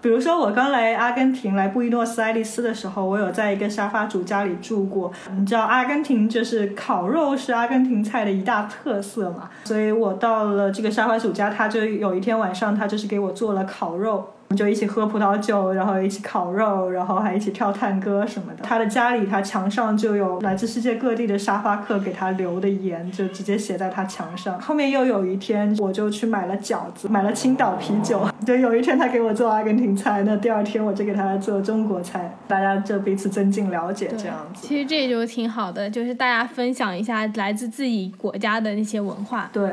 [0.00, 5.10] 比如说，我刚来阿根廷，来布宜诺斯艾利斯的时候，我有在一个沙发主家里住过。
[5.36, 14.34] 你知道，阿根廷就是烤肉是阿根廷菜的一大特色嘛，所以我到了这个沙发主家，他就有一天晚上，他就是给我做了烤肉。
[14.48, 18.64] 我们就一起喝葡萄酒，然后一起烤肉，然后还一起跳探戈什么的。
[18.64, 24.58] 他的家里，他墙上就有来自世界各地的沙发客给他留的言，就直接写在他墙上。
[24.58, 28.26] 后面又有一天，我就去买了饺子，买了青岛啤酒。
[28.46, 34.66] 就有一天他给我做阿根廷菜，那第二天我就给他做中国菜，大家就彼此增进了解，这样子。
[34.66, 39.50] 其实这就挺好的，就是大家分享一下来自自己国家的那些文化。
[39.52, 39.70] 对。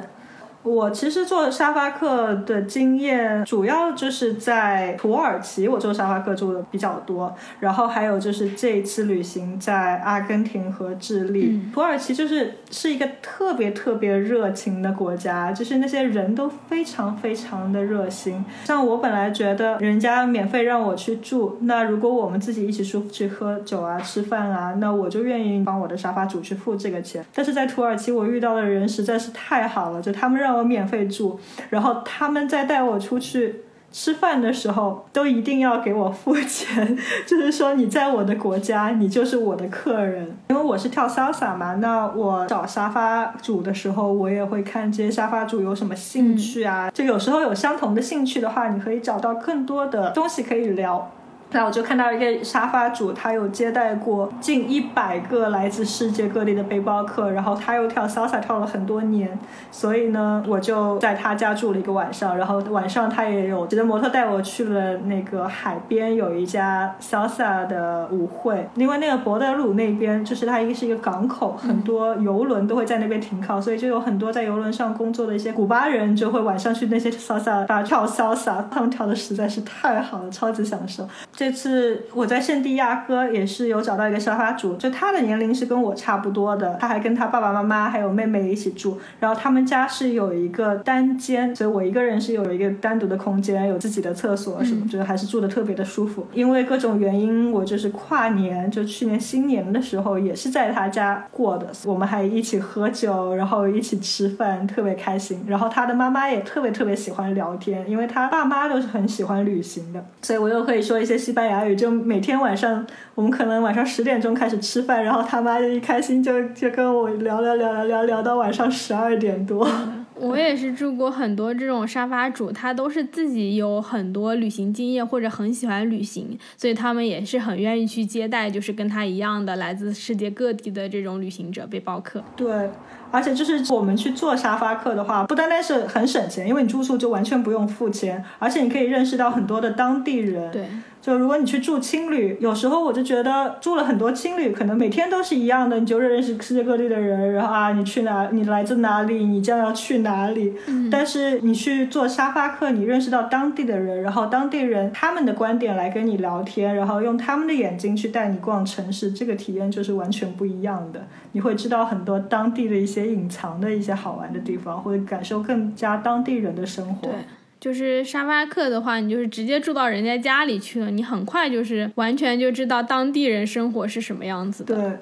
[0.66, 7.32] 我其实做沙发客的经验，主要就是在土耳其，我做沙发客住的比较多。
[7.60, 11.62] 然后还有就是这一次旅行在阿根廷和智利。
[11.72, 18.44] 土耳其就是是一个特别特别热情的国家，就是那些人都非常非常的热心。
[18.64, 27.24] 像我本来觉得人家免费让我去住，那如果我们自己一起出去喝酒啊、吃饭啊，那我就愿意帮我的沙发主去付这个钱。
[27.36, 30.55] 但是在土耳其，我遇到的人实在是太好了，就他们让。
[30.56, 31.40] 我免费住，
[31.70, 40.36] 然后他们再带我出去吃饭的时候都一定要给我付钱， 就是说你在我的国家，你就是我的客人。
[40.50, 46.92] 因为我是跳 salsa 嘛，那我找沙发主的时候，我也会看这些沙发主有什么兴趣啊。
[46.92, 51.12] 就有时候有相同的兴趣的话，你可以找到更多的东西可以聊。
[51.52, 59.38] 那我就看到一个沙发主，他有接待过近一百个来自世界各地的背包客，然后他又跳 salsa 跳了很多年，
[59.72, 81.08] 所以呢，我就在他家住了一个晚上，然后晚上他也有几个模特带我去了那个海边有一家 salsa 的舞会，因为那个博德鲁那边就是它一个是一个港口，很多游轮都会在那边停靠，所以就有很多在游轮上工作的一些古巴人就会晚上去那些 salsa 跳 salsa，他们跳的实在是太好了，超级享受。
[81.32, 96.26] 这次我在圣地亚哥也是有找到一个沙发主，就他的年龄是跟我差不多的，他还跟他爸爸妈妈还有妹妹一起住，然后他们家是有一个单间，所以我一个人是有一个单独的空间，有自己的厕所什么，觉得还是住的特别的舒服。
[96.34, 105.44] 因为各种原因，我就是跨年，就去年新年的时候也是在他家过的，我们还一起喝酒，然后一起吃饭，特别开心。
[105.48, 111.36] 然后他的妈妈也特别特别喜欢聊天，因为他爸妈都是很喜欢旅行的，所以我又可以说一些西。
[111.36, 119.70] 班牙语就每天晚上，我们可能晚上十点钟开始吃饭，然后他妈就一开心就就跟我聊聊聊聊聊聊到晚上十二点多。
[120.16, 132.24] 我也是住过很多这种沙发主，他都是自己有很多旅行经验或者很喜欢旅行，所以他们也是很愿意去接待，就是跟他一样的来自世界各地的这种旅行者背包客。
[132.38, 132.70] 对。
[133.12, 140.52] 而且就是我们去做沙发客的话，不单单是很省钱，因为你住宿就完全不用付钱，而且你可以认识到很多的当地人。
[140.52, 140.66] 对，
[141.06, 150.56] 就如果你去住青旅，有时候我就觉得住了很多青旅，可能每天都是一样的，你就认识世界各地的人，然后啊，你去哪，你来自哪里，你将要去哪里。
[150.66, 150.90] 嗯。
[150.90, 161.08] 但是你去做沙发客，你认识到当地的人，然后当地人他们的观点来跟你聊天，然后用他们的眼睛去带你逛城市，这个体验就是完全不一样的。
[161.32, 163.06] 你会知道很多当地的一些。
[163.06, 167.08] 隐藏的一些好玩的地方，或者感受更加当地人的生活。
[167.08, 167.12] 对，
[167.60, 174.76] 就是沙发客的话，你就是直接住到人家家里去了，你很快就是完全就知道当地人生活是什么样子的。
[174.76, 174.98] 对。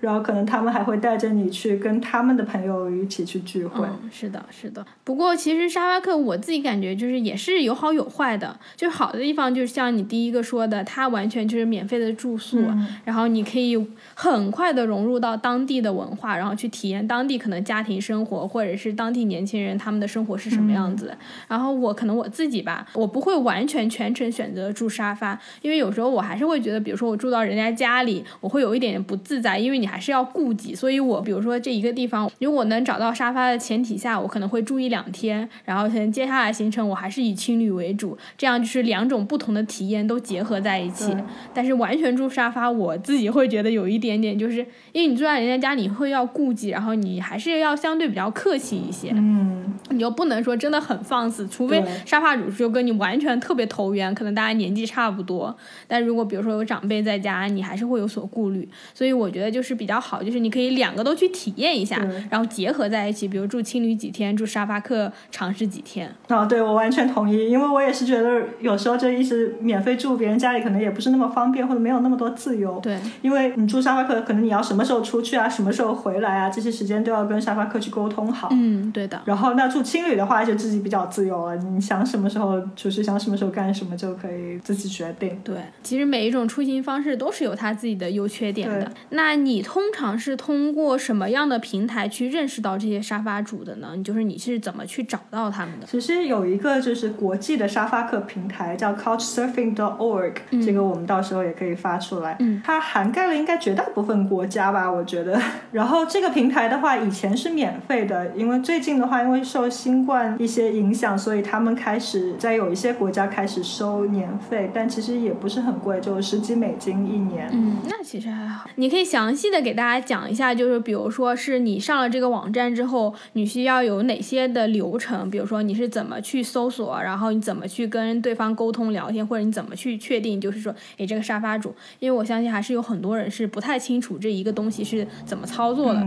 [0.00, 3.86] 然后可能他们还会带着你去跟他们的朋友一起去聚会。
[3.86, 4.84] 嗯，是的，是的。
[5.04, 8.58] 不过其实沙发客我自己感觉就是也是有好有坏的。
[8.76, 12.58] 就是好的地方就是像你第一个说的，它完全就是免费的住宿，
[13.04, 13.76] 然后你可以
[14.14, 21.14] 很快的融入到当地的文化，然后去体验当地可能家庭生活或者是当地年轻人他们的生活是什么样子。
[21.46, 29.89] 然后我可能我自己吧，我不会完全全程选择住沙发，因为有时候我还是会觉得，比如说我住到人家家里，我会有一点不自在，因为你。
[29.90, 41.12] 还是要顾及，所以我比如说这一个地方，如果能找到沙发的前提下，我可能会住一两天，然后可能接下来行程我还是以青旅为主，这样就是两种不同的体验都结合在一起。
[41.52, 44.58] 但是完全住沙发，我自己会觉得有一点点，就是
[44.92, 49.10] 因为你住在人家家，你会要顾及，然后你还是要相对比较客气一些。
[49.12, 55.56] 嗯，你就不能说真的很放肆，除非沙发主就跟你完全特别投缘，可能大家年纪差不多。
[55.88, 58.68] 但如果比如说有长辈在家，你还是会有所顾虑。
[58.94, 59.79] 所以我觉得就是。
[59.80, 61.96] 比较好，就是你可以两个都去体验一下，
[62.28, 66.14] 然后结合在一起，比如住青旅几天，住沙发客尝试几天。
[66.28, 72.78] 啊，对我完全同意，因为我也是觉得有时候就一直免费住别人家里，可能也不是那么方便，或者没有那么多自由。
[72.82, 78.48] 对，因为你住沙发客，可能你要什么时候出去啊，什么时候回来啊，这些时间都要跟沙发客去沟通好。
[78.52, 79.22] 嗯，对的。
[79.24, 85.40] 然后那住青旅的话，就自己比较自由了，你想什么时候出去，想什么时候干什么就可以自己决定。
[85.42, 88.92] 对，其实每一种出行方式都是有它自己的优缺点的。
[89.10, 89.62] 那你。
[89.70, 93.96] 通常是通过什么样的平台去认识到这些沙发主的呢？
[94.02, 95.86] 就是你是怎么去找到他们的？
[95.86, 100.32] 其实有一个就是国际的沙发客平台叫 Couchsurfing.org，
[100.66, 102.36] 这个我们到时候也可以发出来。
[102.40, 105.40] 嗯，它涵盖了应该绝大部分国家吧，我觉得。
[105.70, 117.48] 然后这个平台的话，以前是免费的，因为最近的话，因为受新冠一些影响，所以他们开始在有一些国家开始收年费，但其实也不是很贵，就十几美金一年。
[117.52, 118.68] 嗯，那其实还好。
[118.74, 119.59] 你可以详细的。
[119.60, 125.30] 给大家讲一下，就是比如说是你上了这个网站之后，你需要有哪些的流程？
[125.30, 136.06] 比如说你是怎么去搜索，然后你怎么去跟对方沟通聊天，或者你怎么去确定，就是说，诶，这个沙发主，因为我相信还是有很多人是不太清楚这一个东西是怎么操作的。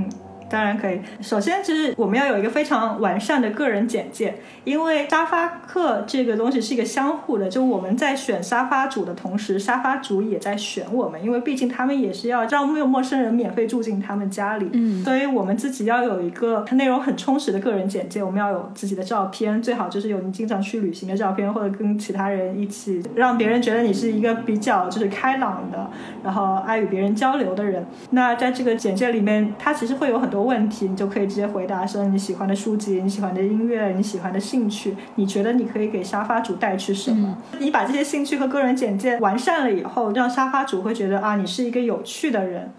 [0.54, 1.02] 当然可以。
[1.20, 25.90] 首先，就是我们要有一个非常完善的个人简介，因为沙发客这个东西是一个相互的，就我们在选沙发主的同时，沙发主也在选我们，因为毕竟他们也是要让没有陌生人免费住进他们家里，嗯，所以我们自己要有一个内容很充实的个人简介，我们要有自己的照片，最好就是有你经常去旅行的照片，或者跟其他人一起，让别人觉得你是一个比较就是开朗的，
[26.24, 27.84] 然后爱与别人交流的人。
[28.12, 37.38] 那在这个简介里面，它其实会有很多问题，你就可以直接回答说你喜欢的书籍、你喜欢的音乐、你喜欢的兴趣，你觉得你可以给沙发主带去什么？
[37.60, 42.72] 你把这些兴趣和个人简介完善了以后，让沙发主会觉得啊，你是一个有趣的人。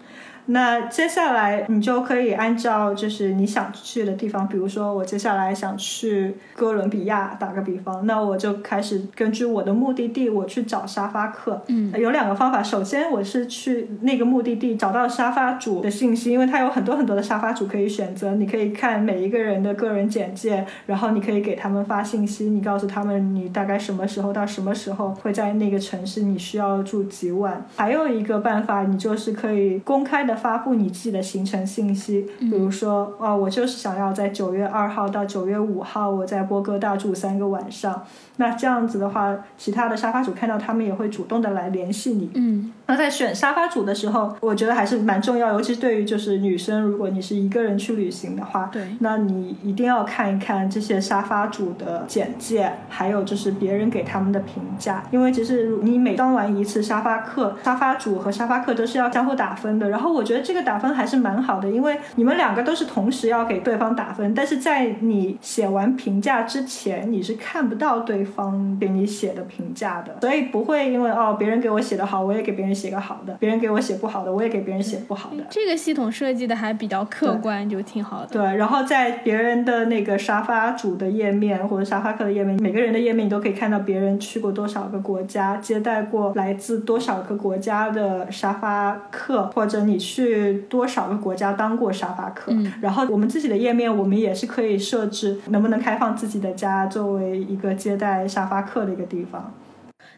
[0.47, 11.63] 那接下来你就可以按照就是你想去的地方，比如说我接下来想去哥伦比亚，打个比方，那我就开始根据我的目的地，我去找沙发客。
[11.67, 27.65] 嗯，有两个方法，首先我是去那个目的地找到沙发主的信息，因为它有很多很多的沙发主可以选择，你可以看每一个人的个人简介，然后你可以给他们发信息，你告诉他们你大概什么时候到什么时候会在那个城市，你需要住几晚。
[27.75, 30.34] 还有一个办法，你就是可以公开的。
[30.35, 38.03] 发布你自己的行程信息，比如说，啊，我就是想要在九月二号到九月五号，我在波哥大住三个晚上。
[38.37, 42.29] 那这样子的话，其他的沙发主看到他们也会主动的来联系你。
[42.35, 59.89] 嗯，那在选沙发主的时候，我觉得还是蛮重要，尤其是对于就是女生，如果你是一个人去旅行的话，对，那你一定要看一看这些沙发主的简介，还有就是别人给他们的评价，因为其实你每当完一次沙发客，沙发主和沙发客都是要相互打分的。
[59.89, 75.43] 然后我觉得这个打分还是蛮好的，因为你们两个都是同时要给对方打分，但是在你写完评价之前，你是看不到对方给你写的评价的，所以不会因为哦别人给我写的好，我也给别人写个好的；别人给我写不好的，我也给别人写不好的。
[75.49, 78.27] 这个系统设计的还比较客观，就挺好的。
[78.27, 92.51] 对，然后在别人的那个沙发主的页面或者沙发客的页面，每个人的页面你都可以看到别人去过多少个国家，接待过来自多少个国家的沙发客，或者你去多少个国家当过沙发客。
[92.51, 99.53] 嗯，然后我们自己的页面，我们也是可以设置能不能开放自己的家作为一个接待沙发客的一个地方。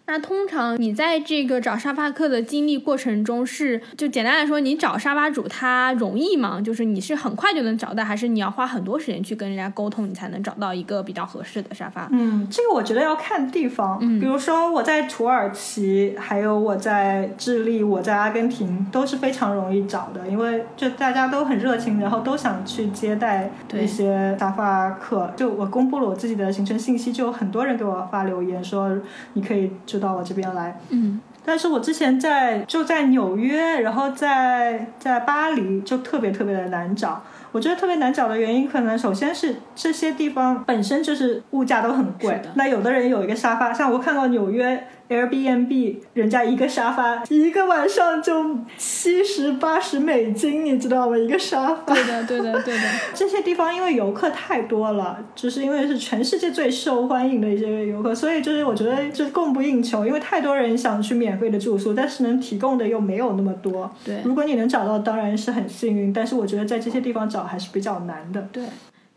[0.10, 6.62] 那通常你在这个找沙发客的经历过程中，是就简单来说，你找沙发主他容易吗？
[6.62, 12.08] 就是你是很快就能找到，还是你要花很多时间去跟人家沟通，你才能找到一个比较合适的沙发？
[12.14, 14.00] 嗯，这个我觉得要看地方。
[14.02, 25.30] 嗯，比如说我在土耳其，还有我在智利，我在阿根廷都是非常容易找的，因为就大家都很热情，然后都想去接待一些沙发客。
[25.36, 28.98] 就我公布了我自己的行程信息，就有很多人给我发留言说
[29.34, 30.80] 你可以就到我这边来。
[30.90, 37.24] 嗯，但是我之前在就在纽约，然后在在巴黎就特别特别的难找。
[37.54, 42.40] 我觉得特别难找的原因，可能首先是这些地方本身就是物价都很贵。
[42.56, 51.18] 那有的人有一个沙发，像我看到纽约 Airbnb，人家一个沙发一个晚上就七十八十美金，你知道吗？
[51.18, 51.94] 一个沙发。
[51.94, 52.84] 对的，对的，对的。
[53.14, 63.90] 这些地方因为游客太多了，就是因为是全世界最受欢迎的一些游客，所以就是我觉得就供不应求，因为太多人想去免费的住宿，但是能提供的又没有那么多。
[64.04, 68.48] 对，如果你能找到，当然是很幸运，但是我觉得在这些地方找还是比较难的。
[68.52, 68.64] 对。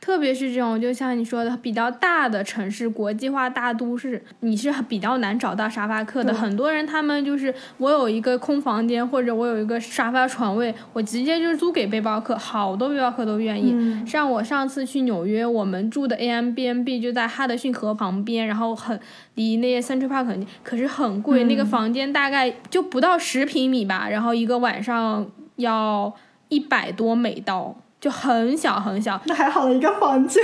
[0.01, 6.33] 特别是这种，就像你说的，比较大的城市、国际化大都市，你是比较难找到沙发客的。
[6.33, 13.77] 很多人他们就是我有一个空房间，或者我有一个沙发床位，我直接就租给背包客，好多背包客都愿意。
[14.07, 18.99] 像我上次去纽约，我们住的 A M B N B 就在哈德逊河旁边，然后很
[19.35, 26.15] 离那些 Central Park 很近，可是很贵，那个房间大概就不到十平米吧，然后一个晚上要
[26.49, 27.77] 一百多美刀。
[28.01, 30.43] 就很小很小，那还好的一个房间，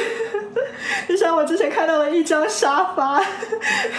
[1.09, 3.19] 就像我之前看到了一张沙发，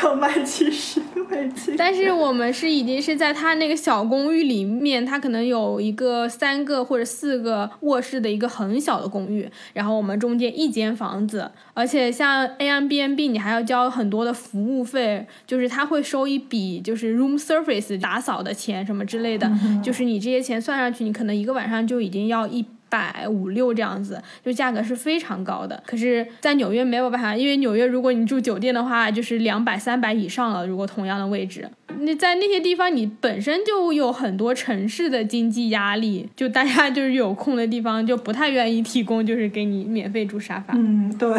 [0.04, 1.76] 要卖七十个美金。
[1.76, 19.52] 但是我们是已经是在他那个小公寓里面，他可能有一个三个或者四个卧室的一个很小的公寓，然后我们中间一间房子，而且像 A M B N B 你还要交很多的服务费，就是他会收一笔就是 room service 打扫的钱什么之类的，
[19.84, 22.64] 就是你这些钱算上去，你可能一个晚上就已经要一。
[22.98, 25.82] 百五六这样子，就价格是非常高的。
[25.86, 30.66] 可是，在纽约没有办法，因为纽约如果你住酒店的话，就是两百三百以上了。
[30.66, 31.70] 如果同样的位置，
[32.00, 40.74] 那在那些地方，你本身就有很多城市的经济压力，就大家就是有空的地方就不太愿意提供，就是给你免费住沙发。
[40.76, 41.30] 嗯，对。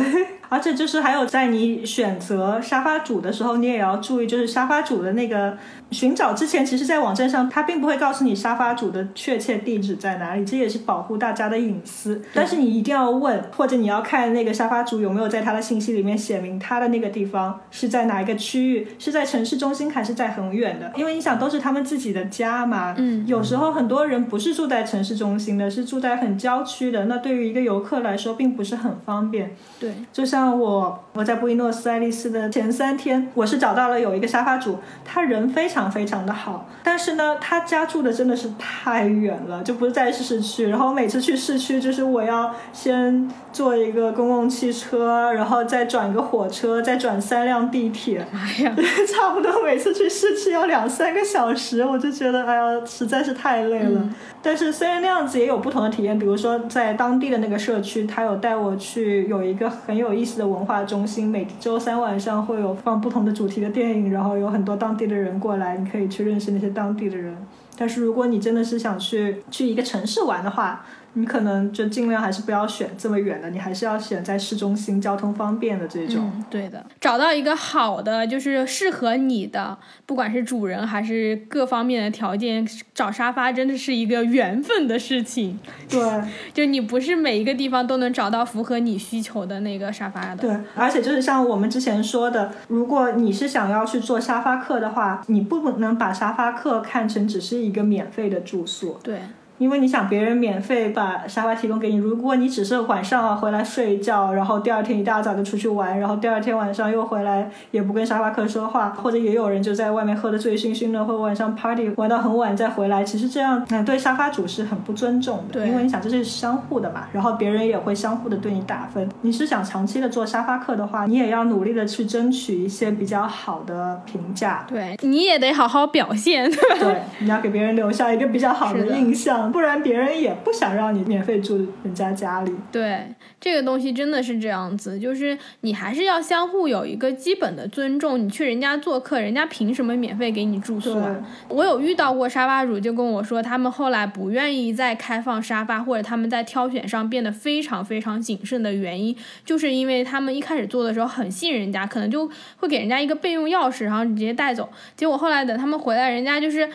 [0.51, 5.55] 而且就是还有在你选择沙发主的时候，你也要注意，就是沙发主的那个
[5.90, 12.22] 寻找之前，其实，在网站上他并不会告诉你沙发主的确切地址在哪里，这也是保护大家的隐私。
[12.32, 20.91] 但是你一定要问，或者你要看那个沙发主有没有在他的信息里面写明他的那个地方是在哪一个区域，是在城市中心还是在很远的？
[20.97, 22.95] 因为你想，都是他们自己的家嘛。
[22.99, 23.26] 嗯。
[23.26, 29.55] 有时候很多人不是住在城市中心的，是住在很郊区的，那对于一个游客来说，并不是很方便。
[29.78, 30.59] 对，就像。
[30.59, 40.68] 我，我在布宜诺斯艾利斯的前三天，我是找到了有一个沙发主，他人非常非常的好，但是呢，他家住的真的是太远了，就不是在市区。
[40.68, 48.26] 然后每次去市区，就是我要先坐一个公共汽车，然后再转一个火车，再转三辆地铁。
[48.32, 48.74] 哎 呀，
[49.14, 54.09] 差不多每次去市区要两三个小时，我就觉得哎呀，实在是太累了。
[54.41, 60.39] 但是虽然那样子也有不同的体验，比如说在当地的那个社区，他有带我去有一个很有意思。
[60.39, 67.37] 的文化中心每周三晚上会有放不同的主题的电影，然后有很多当地的人过来，你可以去认识那些当地的人。
[67.76, 76.30] 但是如果你真的是想去去一个城市玩的话，你可能就尽量还是不要选这么远的，你还是要选在市中心、交通方便的这种。
[76.48, 85.59] 对的，找到一个好的，就是适合你的，不管是主人还是各方面的条件，找沙发真的是一个缘分的事情。
[85.88, 86.00] 对，
[86.54, 90.36] 就你不是每一个地方都能找到符合你需求的那个沙发的。
[90.36, 98.98] 对，而且就是像我们之前说的，如果你是想要去做沙发客的话，你不能把沙发客看成只是一个免费的住宿。
[99.02, 99.20] 对。
[99.59, 115.54] 因为你想别人免费把沙发提供给你，如果你只是晚上啊回来睡一觉，然后第二天一大早就出去玩，然后第二天晚上又回来也不跟沙发客说话，或者也有人就在外面喝的醉醺醺的，或者晚上 party 玩到很晚再回来，其实这样嗯对沙发主是很不尊重的。
[115.54, 119.09] 对，因为你想这是相互的嘛，然后别人也会相互的对你打分。
[119.22, 124.64] 你是想长期的做沙发客的话，你也要努力的去争取一些比较好的评价。
[124.68, 126.50] 对，你也得好好表现。
[126.50, 130.28] 对，你要给别人留下一个比较好的印象，不然别人也。
[130.28, 132.55] 也不想让你免费住人家家里。
[132.70, 133.03] 对，
[133.40, 138.22] 这个东西真的是这样子，就是你还是要相互有一个基本的尊重。
[138.22, 141.16] 你去人家做客，人家凭什么免费给你住宿啊？
[141.49, 154.68] 我有遇到过沙发主，就跟我说，他们后来不愿意再开放沙发，或者他们在挑选上变得非常非常谨慎的原因，就是因为他们一开始做的时候很信任人家，可能就会给人家一个备用钥匙，然后直接带走。
[154.94, 156.68] 结果后来等他们回来，人家就是。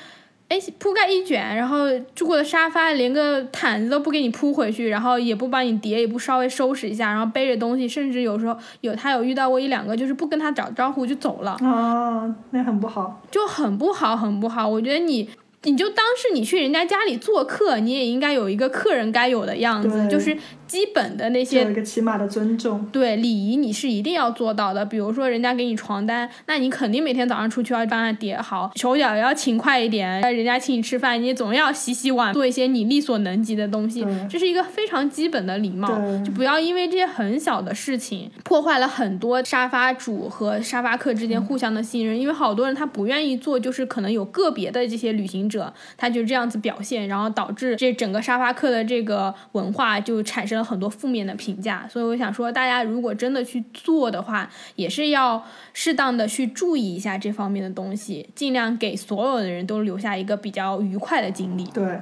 [0.54, 11.58] 哎，铺盖一卷，然后住过的沙发连个毯子都不给你铺回去，然后也不帮你叠，也不稍微收拾一下，然后背着东西，甚至有时候有他有遇到过一两个，就是不跟他打招呼就走了。
[11.64, 14.68] 啊，那很不好，就很不好，很不好。
[14.68, 15.28] 我觉得你。
[15.66, 20.38] 你就当是你去人家家里做客，你也应该有一个客人该有的样子，就是
[20.74, 22.84] 基本的那些有一个起码的尊重。
[22.91, 24.84] 对礼仪你是一定要做到的。
[24.84, 30.19] 比如说人家给你床单，那你肯定每天早上出去要帮他叠好，手脚也要勤快一点。
[30.21, 35.88] 人家请你吃饭，你总要洗洗碗，做一些你力所能及的东西，这是一个非常基本的礼貌。
[36.26, 42.19] 就不要因为这些很小的事情破坏了很多沙发主和沙发客之间互相的信任。
[42.19, 45.53] 因为好多人他不愿意做，就是可能有个别的这些旅行者。
[45.53, 51.88] 者他就这样子表现，然后导致这整个沙发客的这个文化就产生了很多负面的评价。
[51.89, 55.43] 所以我想说，大家如果真的去做的话，也是要
[55.74, 61.66] 适当的去注意一下这方面的东西，尽量给所有的人都留下一个比较愉快的经历。
[61.66, 61.99] 对。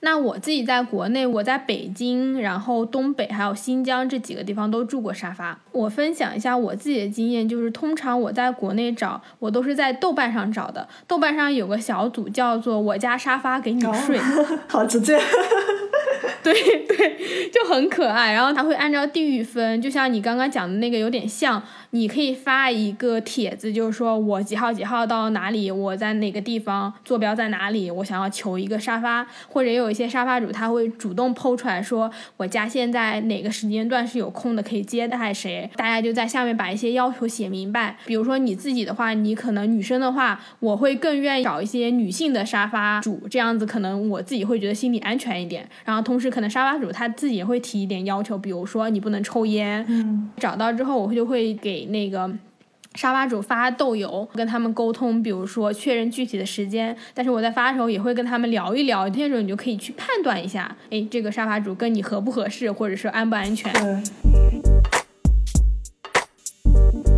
[0.00, 5.58] 那我自己在国内，我在北京，然后东北还有新疆这几个地方都住过沙发。
[5.72, 10.86] 我分享一下我自己的经验，就是通常我在国内找，我都是在豆瓣上找的。
[11.06, 14.18] 豆瓣上有个小组叫做“我家沙发给你睡”，
[14.68, 15.18] 好直接。
[16.42, 16.52] 对
[16.86, 18.32] 对，就很可爱。
[18.32, 21.62] 然后它会按照地域分，就像你刚刚讲的那个有点像。
[21.90, 37.96] 你可以发一个帖子，就是说我几号几号到哪里，我在哪个地方，坐标在哪里，我想要求一个沙发，或者有一些沙发主他会主动抛出来说，我家现在哪个时间段是有空的，可以接待谁，大家就在下面把一些要求写明白。
[38.06, 45.68] 比如说你自己的话，你可能女生的话，我会更愿意找一些女性的沙发主，这样子可能我自己会觉得心里安全一点。
[45.84, 49.84] 然后同同时可能沙发主他自己也会提一点要求，比如说你不能抽烟。
[49.88, 51.86] 嗯，找到之后我就会给。
[51.86, 52.30] 那个
[52.94, 56.96] 沙发主发豆油，跟他们沟通，比如说确认具体的时间。
[57.12, 63.72] 但是我在发的时候也会跟他们聊一聊，那时候你就可以去判断一下，哎，这个沙发主跟你合不合适，或者是安不安全。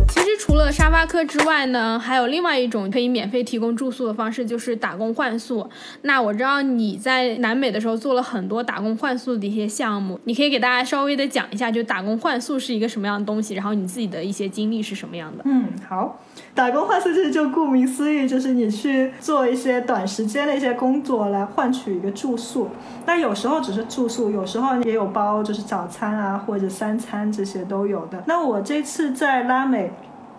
[0.09, 5.69] 其实除了沙发客之外呢，还有另外一种可以免费提供住宿的方式，就是打工换宿。
[6.01, 15.43] 那我知道你在南美的时候做了很多打工换宿的一些项目，你可以给大家稍微的讲一下，就打工换宿是一个什么样的东西，然后你自己的一些经历是什么样的？
[15.45, 16.19] 嗯，好，
[16.57, 22.67] 打工换宿其实就顾名思义，就是你去做一些短时间的一些工作来换取一个住宿。
[23.05, 28.23] 那有时候只是住宿，有时候也有包，就是早餐啊或者三餐这些都有的。
[28.25, 29.91] 那我这次在拉美。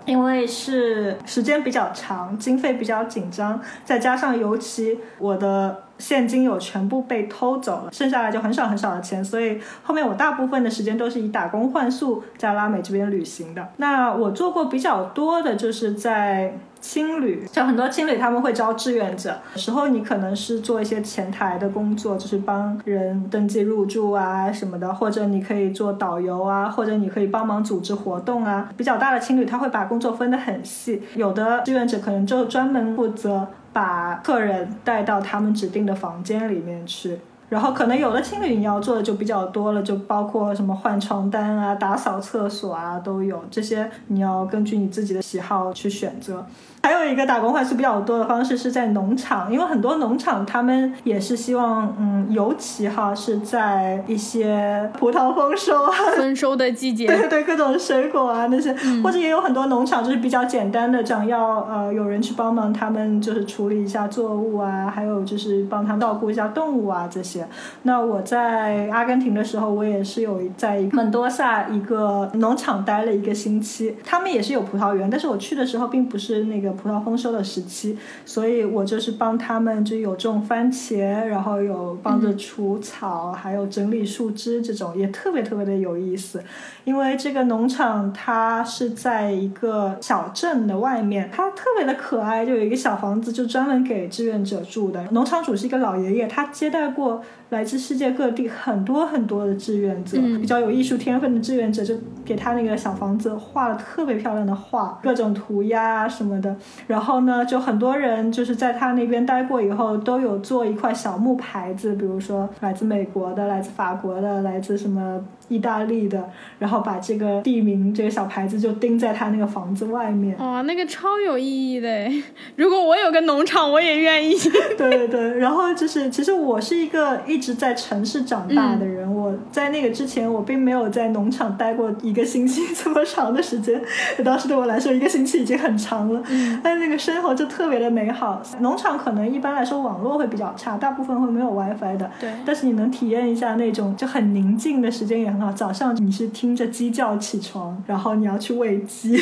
[0.07, 13.69] 因为是时间比较长，经费比较紧张，再加上尤其我的现金有全部被偷走了，剩下来就很少很少的钱，所以后面我大部分的时间都是以打工换宿在拉美这边旅行的。
[13.77, 16.55] 那我做过比较多的就是在。
[16.81, 19.37] 青旅像很多青旅，他们会招志愿者。
[19.53, 28.71] 有时候你可能是做一些前台的工作，就是帮人登记入住啊什么的，或者你可以做导游啊，或者你可以帮忙组织活动啊。
[28.77, 31.03] 比较大的青旅，他会把工作分得很细。
[31.17, 37.19] 有的志愿者可能就专门负责把客人带到他们指定的房间里面去。
[37.49, 46.45] 然后可能有的青旅你要做的就比较多了，就包括什么换床单啊、打扫厕所啊都有，这些你要根据你自己的喜好去选择。
[46.83, 67.47] 还有一个打工换宿比较多的方式是在农场，因为很多农场他们也是希望，嗯，尤其哈是在一些葡萄丰收啊、丰收的季节， 对对，各种水果啊那些，或者也有很多农场就是比较简单的，讲要呃有人去帮忙他们就是处理一下作物啊，还有就是帮他们照顾一下动物啊这些。
[67.83, 76.68] 那我在阿根廷的时候，我也是有在门多萨一个农场待了一个星期，他们也是有葡萄园，但是我去的时候并不是那个。
[76.73, 86.43] 葡萄丰收的时期，所以我就是帮他们，就有种番茄，然后有帮着除草，还有整理树枝，这种也特别特别的有意思。
[86.85, 95.05] 因为这个农场它是在一个小镇的外面，它特别的可爱，就有一个小房子，就专门给志愿者住的。
[95.11, 97.23] 农场主是一个老爷爷，他接待过。
[97.51, 101.95] 来自世界各地很多很多的志愿者，比较有艺术天分的志愿者，就
[102.25, 106.55] 给他那个小房子画了特别漂亮的画，各种涂鸦什么的。
[106.87, 115.25] 然后呢，就很多人就是在他那边待过以后，都有做一块小木牌子，比如说来自美国的、来自法国的、来自什么。
[115.49, 116.29] 意大利的，
[116.59, 120.37] 然后把这个地名这个小牌子就钉在他那个房子外面。
[120.39, 121.89] 哇，那个超有意义的！
[122.57, 124.37] 如果我有个农场，我也愿意。
[124.77, 133.81] 对对对，然后就是，其实我是一个一直在城市长大的人，我在那个之前，我并没有在农场待过一个星期这么长的时间。
[134.23, 136.23] 当时对我来说，一个星期已经很长了。
[136.29, 136.61] 嗯。
[136.63, 138.43] 但那个生活就特别的美好。
[138.61, 142.11] 农场可能一般来说网络会比较差，大部分会没有 WiFi 的。
[142.21, 142.31] 对。
[142.45, 145.38] 但是你能体验一下那种就很宁静的时间也。
[145.41, 149.19] 啊，早上你是听着鸡叫起床，然后你要去喂鸡，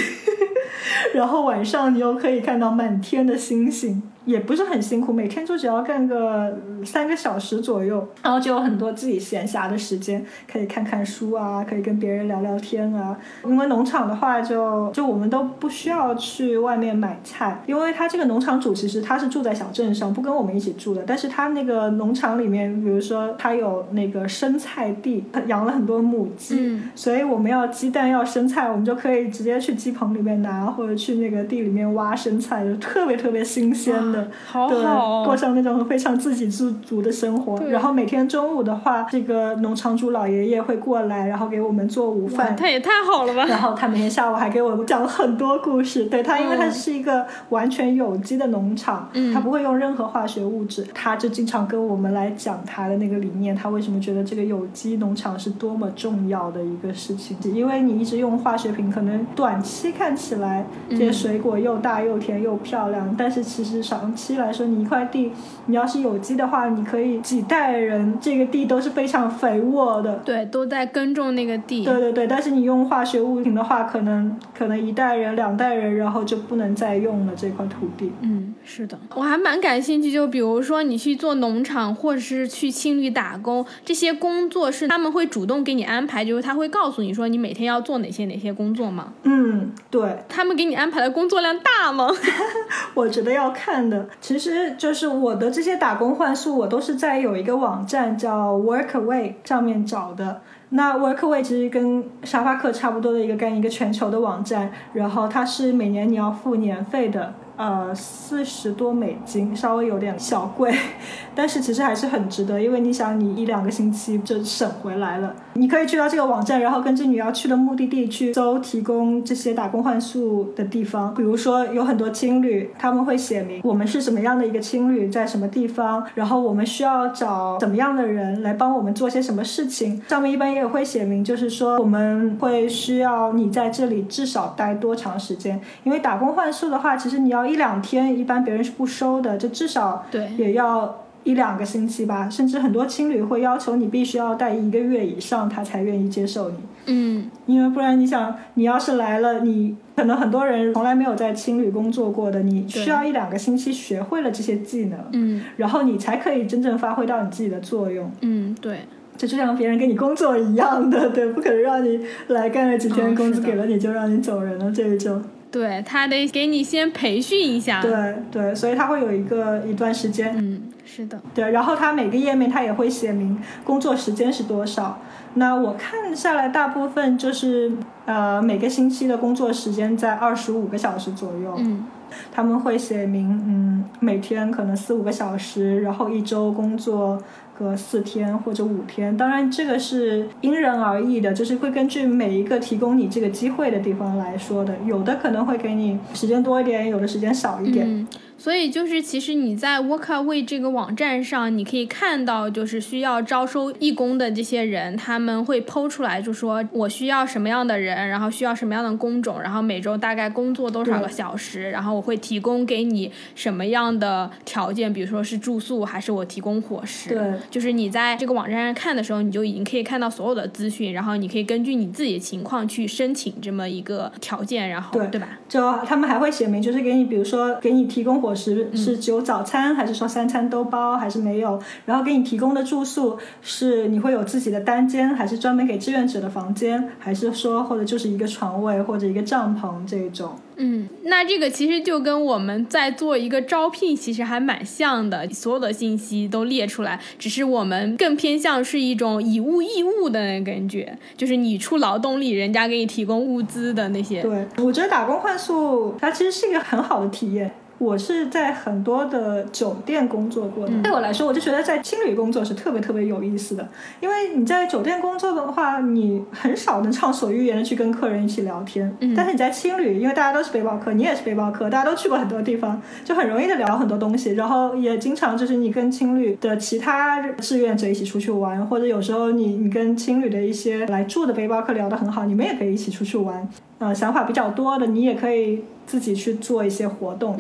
[1.14, 4.02] 然后晚上你又可以看到满天的星星。
[4.26, 13.16] 也不是很辛苦，每天就只要干个三个小时左右，然后就有很多自己闲暇的时间，可以看看书啊，可以跟别人聊聊天啊。
[13.44, 21.04] 因为农场的话，就就我们都不需要去外面买菜，因为他这个农场主其实他是住在小镇上，不跟我们一起住的。
[21.06, 34.15] 但是他那个农场里面，比如说他有那个生菜地，他养了很多母鸡，所以我们要鸡蛋要生菜，我们就可以直接去鸡棚里面拿，或者去那个地里面挖生菜，就特别特别新鲜的。
[34.46, 34.78] 好对，
[35.24, 37.58] 过上那种非常自给自足的生活。
[37.66, 42.54] 然后每天中午的话，这个农场主老爷爷会过来，然后给我们做午饭。
[42.56, 43.44] 他也太好了吧！
[43.46, 46.04] 然后他每天下午还给我讲很多故事。
[46.06, 50.86] 对他，因为他是一个完全有机的农场，他不会用任何化学物质。
[50.94, 57.36] 他就经常跟我们来讲他的那个理念，他为什么觉得这个有机农场是多么重要的一个事情。
[57.52, 64.05] 因为你一直用化学品，可能短期看起来这些水果又大又甜又漂亮，但是其实少。
[64.06, 65.32] 长期来说，你一块地，
[65.66, 70.14] 你要是有机的话，你可以几代人，这个地都是非常肥沃的。
[70.24, 71.84] 对，都在耕种那个地。
[71.84, 78.12] 对对对，但是你用化学物品的话，可能可能一代人、两代人，然后就不能再用了这块土地。
[78.20, 89.14] 嗯，是的，我还蛮感兴趣，就比如说你去做农场，或者是去青旅打工，这些工作是他们会主动给你安排，就是他会告诉你说你每天要做哪些哪些工作吗？
[89.24, 90.18] 嗯，对。
[90.28, 92.08] 他们给你安排的工作量大吗？
[92.94, 93.95] 我觉得要看的。
[94.20, 100.40] 其实就是我的这些打工换宿，我都是在有一个网站叫 Workaway 上面找的。
[100.70, 107.34] 那 Workaway 其实跟沙发客差不多的一个跟一个全球的网站，然后它是每年你要付年费的。
[107.56, 110.74] 呃四十多美金，稍微有点小贵，
[111.34, 115.34] 但是其实还是很值得，因为你想你一两个星期就省回来了。
[115.54, 146.56] 你可以去到这个网站，然后根据你要去的目的地去搜提供这些打工换宿的地方，比如说有很多青旅，他们会写明我们是什么样的一个青旅，在什么地方，然后我们需要找怎么样的人来帮我们做些什么事情，上面一般也会写明，就是说我们会需要你在这里至少待多长时间，因为打工换宿的话，其实你要一两天，一般别人是不收的，就至少对也要一两个星期吧，甚至很多青旅会要求你必须要待一个月以上，他才愿意接受你。
[146.88, 158.08] 嗯因为不然，你想，你要是来了，你可能很多人从来没有在青旅工作过的，你需要一两个星期学会了这些技能，嗯然后你才可以真正发挥到你自己的作用。
[158.20, 158.82] 嗯，对，
[159.16, 165.20] 这就像别人给你工作一样的，对，不可能让你来干了几天，工资给了你就让你走人了这一种。
[165.56, 167.80] 对他得给你先培训一下。
[167.80, 171.18] 对对，所以他会有一个一段时间，嗯，是的。
[171.34, 175.00] 对，然后他每个页面他也会写明工作时间是多少。
[175.34, 177.72] 那我看下来，大部分就是
[178.04, 181.54] 呃每个星期的工作时间在二十五个小时左右。
[181.56, 181.86] 嗯
[182.32, 187.20] 他们会写明，嗯，每天可能四五个小时，然后一周工作
[187.58, 189.16] 个四天或者五天。
[189.16, 194.74] 当然，这个是因人而异的，就是会根据每一个提供你这个机会的地方来说的。
[194.86, 198.06] 有的可能会给你时间多一点，有的时间少一点。
[198.46, 217.08] 所以就是其实你在 Workaway 这个网站上，你可以看到就是需要招收义工的这些人，他们会剖出来，就说我需要什么样的人，然后需要什么样的工种，然后每周大概工作多少个小时，然后我会提供给你什么样的条件，比如说是住宿，还是我提供伙食。
[217.08, 225.36] 对，就是你在这个网站上看的时候，你就已经可以看到所有的资讯，然后你可以根据你自己的情况去申请这么一个条件，然后对对吧？
[225.48, 231.58] 就他们还会写明，就是给你，比如说给你提供伙食嗯是只有早餐，还是说三餐都包，还是没有？
[231.86, 240.36] 然后给你提供的住宿是你会有自己的单间，还是专门给志愿者的房间，还是说或者就是一个床位或者一个帐篷这种？
[240.58, 254.22] 嗯，那这个其实就跟我们在做一个招聘，其实还蛮像的，所有的信息都列出来，只是我们更偏向是一种以物易物的那个感觉，就是你出劳动力，人家给你提供物资的那些。
[254.22, 257.50] 对，我觉得打工换宿它其实是一个很好的体验。
[257.78, 263.68] 我是在很多的酒店工作过的，对我来说，我就觉得在青旅工作是特别特别有意思的，
[264.00, 269.14] 因为你在酒店工作的话，你很少能畅所欲言的去跟客人一起聊天，嗯。
[269.14, 283.46] 但是你在青旅，因为大家都是背包客，你也是背包客，大家都去过很多地方，就很容易的聊很多东西，然后也经常就是你跟青旅的其他志愿者一起出去玩，或者有时候你你跟青旅的一些来住的背包客聊得很好，你们也可以一起出去玩。
[283.78, 287.36] 呃，想法比较多的，你也可以自己去做一些活动。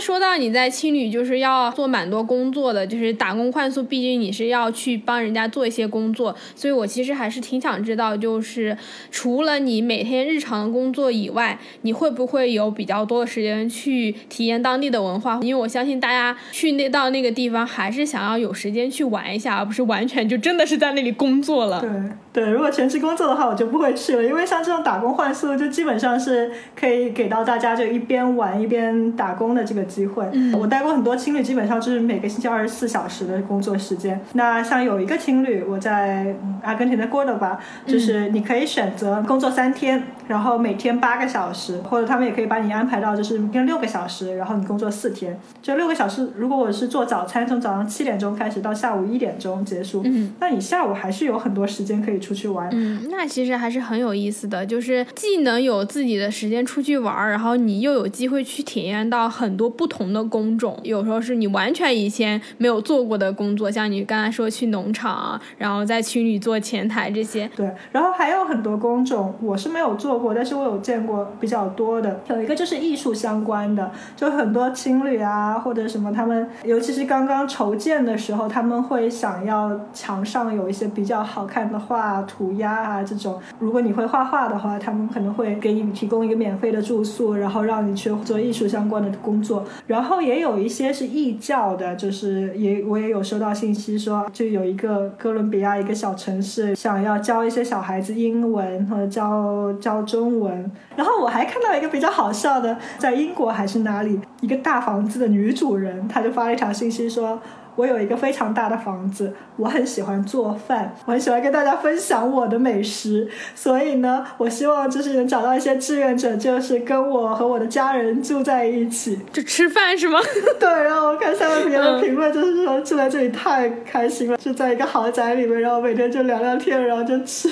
[0.00, 8.76] 说到你在青旅就是要做蛮多工作的，就是打工换宿，毕竟你是要去帮人家做一些工作，所以我其实还是挺想知道，就是
[9.10, 15.38] 除了你每天日常的工作以外，你会不会有比较多的时间去体验当地的文化？
[15.42, 21.80] 因为我相信大家去那到那个地方，还是想要有时间去玩一下，而不是完全就真的是在那里工作了。
[21.80, 21.90] 对
[22.32, 30.24] 对，如果全职工作的话，我就不会去了，因为像这种打工换宿，就基本上是可以给到大家就一边玩一边打工的这个机会。
[30.32, 34.20] 嗯我带过很多青旅，基本上就是每个星期二十四小时的工作时间。
[34.34, 45.38] 那像有一个情侣，我在嗯阿根廷的 Cordoba，就是你可以选择工作三天，然后每天八个小时，或者他们也可以把你安排到就是每天六个小时，然后你工作四天。
[45.60, 52.68] 就六个小时，如果我是做早餐，从早上七点钟开始到下午一点钟结束，嗯那你下午还是有很多时间可以出去玩。
[52.72, 60.78] 嗯，那其实还是很有意思的，就是既能有自己的时间出去玩儿，然后你又有机会去体验到很多不同的工种。
[60.82, 67.50] 有时候是你完全以前没有做过的工作，像你刚才说去农场，然后在群里做前台这些。
[67.56, 72.20] 对，然后还有很多工种，我是没有做过，但是我有见过比较多的。
[72.28, 83.40] 有一个就是艺术相关的，就很多青旅啊或者什么，他们尤其是刚刚筹建的时候，他们会想要墙上有一些比较好看的画、涂鸦啊这种。
[83.58, 89.59] 如果你会画画的话，他们可能会给你提供一个免费的住宿，然后让你去做艺术相关的工作。
[89.86, 100.70] 然后也有一些是义教的，就是也我也有收到信息说，就有一个哥伦比亚一个小城市想要教一些小孩子英文和教教中文。
[100.96, 107.40] 然后我还看到一个比较好笑的，在英国还是哪里，一个大房子的女主人，她就发了一条信息说。
[107.76, 120.18] 我有一个非常大的房子，我很喜欢做饭，我很喜欢跟大家分享我的美食，所以呢，我希望就是能找到一些志愿者，就是跟我和我的家人住在一起，就吃饭是吗？
[120.60, 127.50] 对，然后我看下面别人的评论，就是说住在这里太开心了，就在一个豪宅里面，然后每天就聊聊天，然后就吃。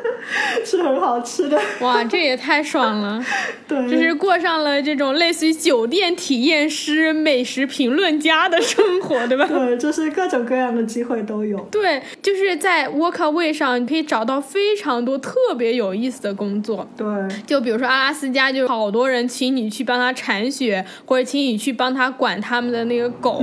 [0.64, 3.24] 是很好吃的哇，这也太爽了！
[3.68, 9.46] 对，就是过上了这种类似于酒店体验师、美食评论家的生活，对吧？
[9.46, 11.58] 对，就是各种各样的机会都有。
[11.70, 16.88] 对，就是在 Workaway 上，你可以找到非常多特别有意思的工作。
[16.96, 17.06] 对，
[17.46, 23.42] 就比如说阿拉斯加，就好多人请你去帮他铲雪，或者请你去帮他管他们的那个狗。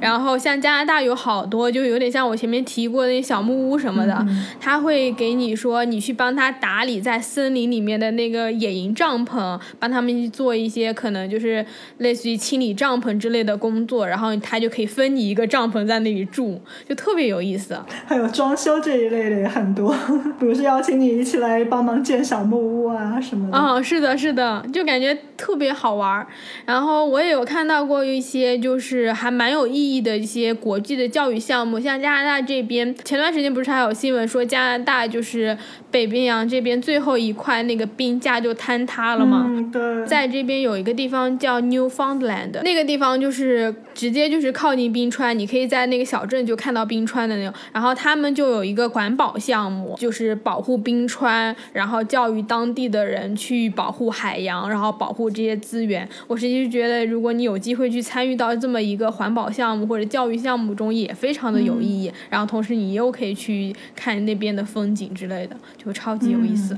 [0.00, 4.26] 然后像加拿大有好多，就有点像我前面提过的那小木屋什么的，
[4.60, 6.14] 他会给你说你去。
[6.16, 11.66] 帮他打理在森林里面的那个野营帐篷，帮他们去做一些可能就是
[11.98, 17.76] 类似于清理帐篷之类的工作，然后他就可以分你一个帐篷在那里住，就特别有意思。
[18.06, 19.92] 还有装修这一类的也很多，
[20.38, 23.58] 比如是邀请你一起来帮忙建小木屋啊什么的。
[23.58, 26.24] 嗯，是的，是的，就感觉特别好玩。
[26.64, 35.58] 然后我也有看到过一些就是还蛮有意义的一些国际的教育项目，像加拿大这边前段时间不是还有新闻说加拿大就是被。
[35.90, 39.44] 北冰洋这边最后一块那个冰架就坍塌了嘛？
[39.48, 40.06] 嗯，对。
[40.06, 47.54] 在这边有一个地方叫 Newfoundland，那个地方就是直接就是靠近冰川，你可以在那个小镇就看到冰川的那种。
[47.72, 56.06] 然后他们就有一个环保项目，就是保护冰川，然后教育当地的人去保护海洋，然后保护这些资源。
[56.26, 62.12] 我实际是觉得，如果你有机会去参与到这么一个环保项目或者教育项目中，也非常的有意义。
[62.28, 65.94] 然后同时你又可以去看那边的风景之类的，就。
[65.94, 66.76] 超级有意思。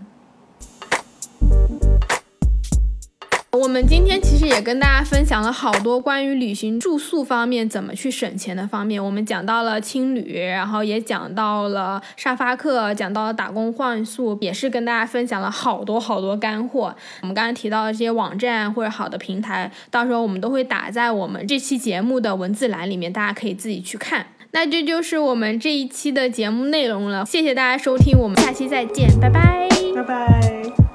[3.53, 9.03] 我们今天其实也跟大家分享了好多关于旅行住宿方面怎么去省钱的方面。
[9.03, 16.95] 我们讲到了青旅，然后也讲到了沙发客，讲到了打工换宿，也是跟大家分享了好多好多干货。
[17.23, 24.27] 我们刚才提到的这些网站或者好的平台，到时候我们都会打在我们这期节目的文字栏里面，大家可以自己去看。
[24.53, 30.86] 那这就是我们这一期的节目内容了，谢谢大家收听，我们下期再见，拜拜，拜拜。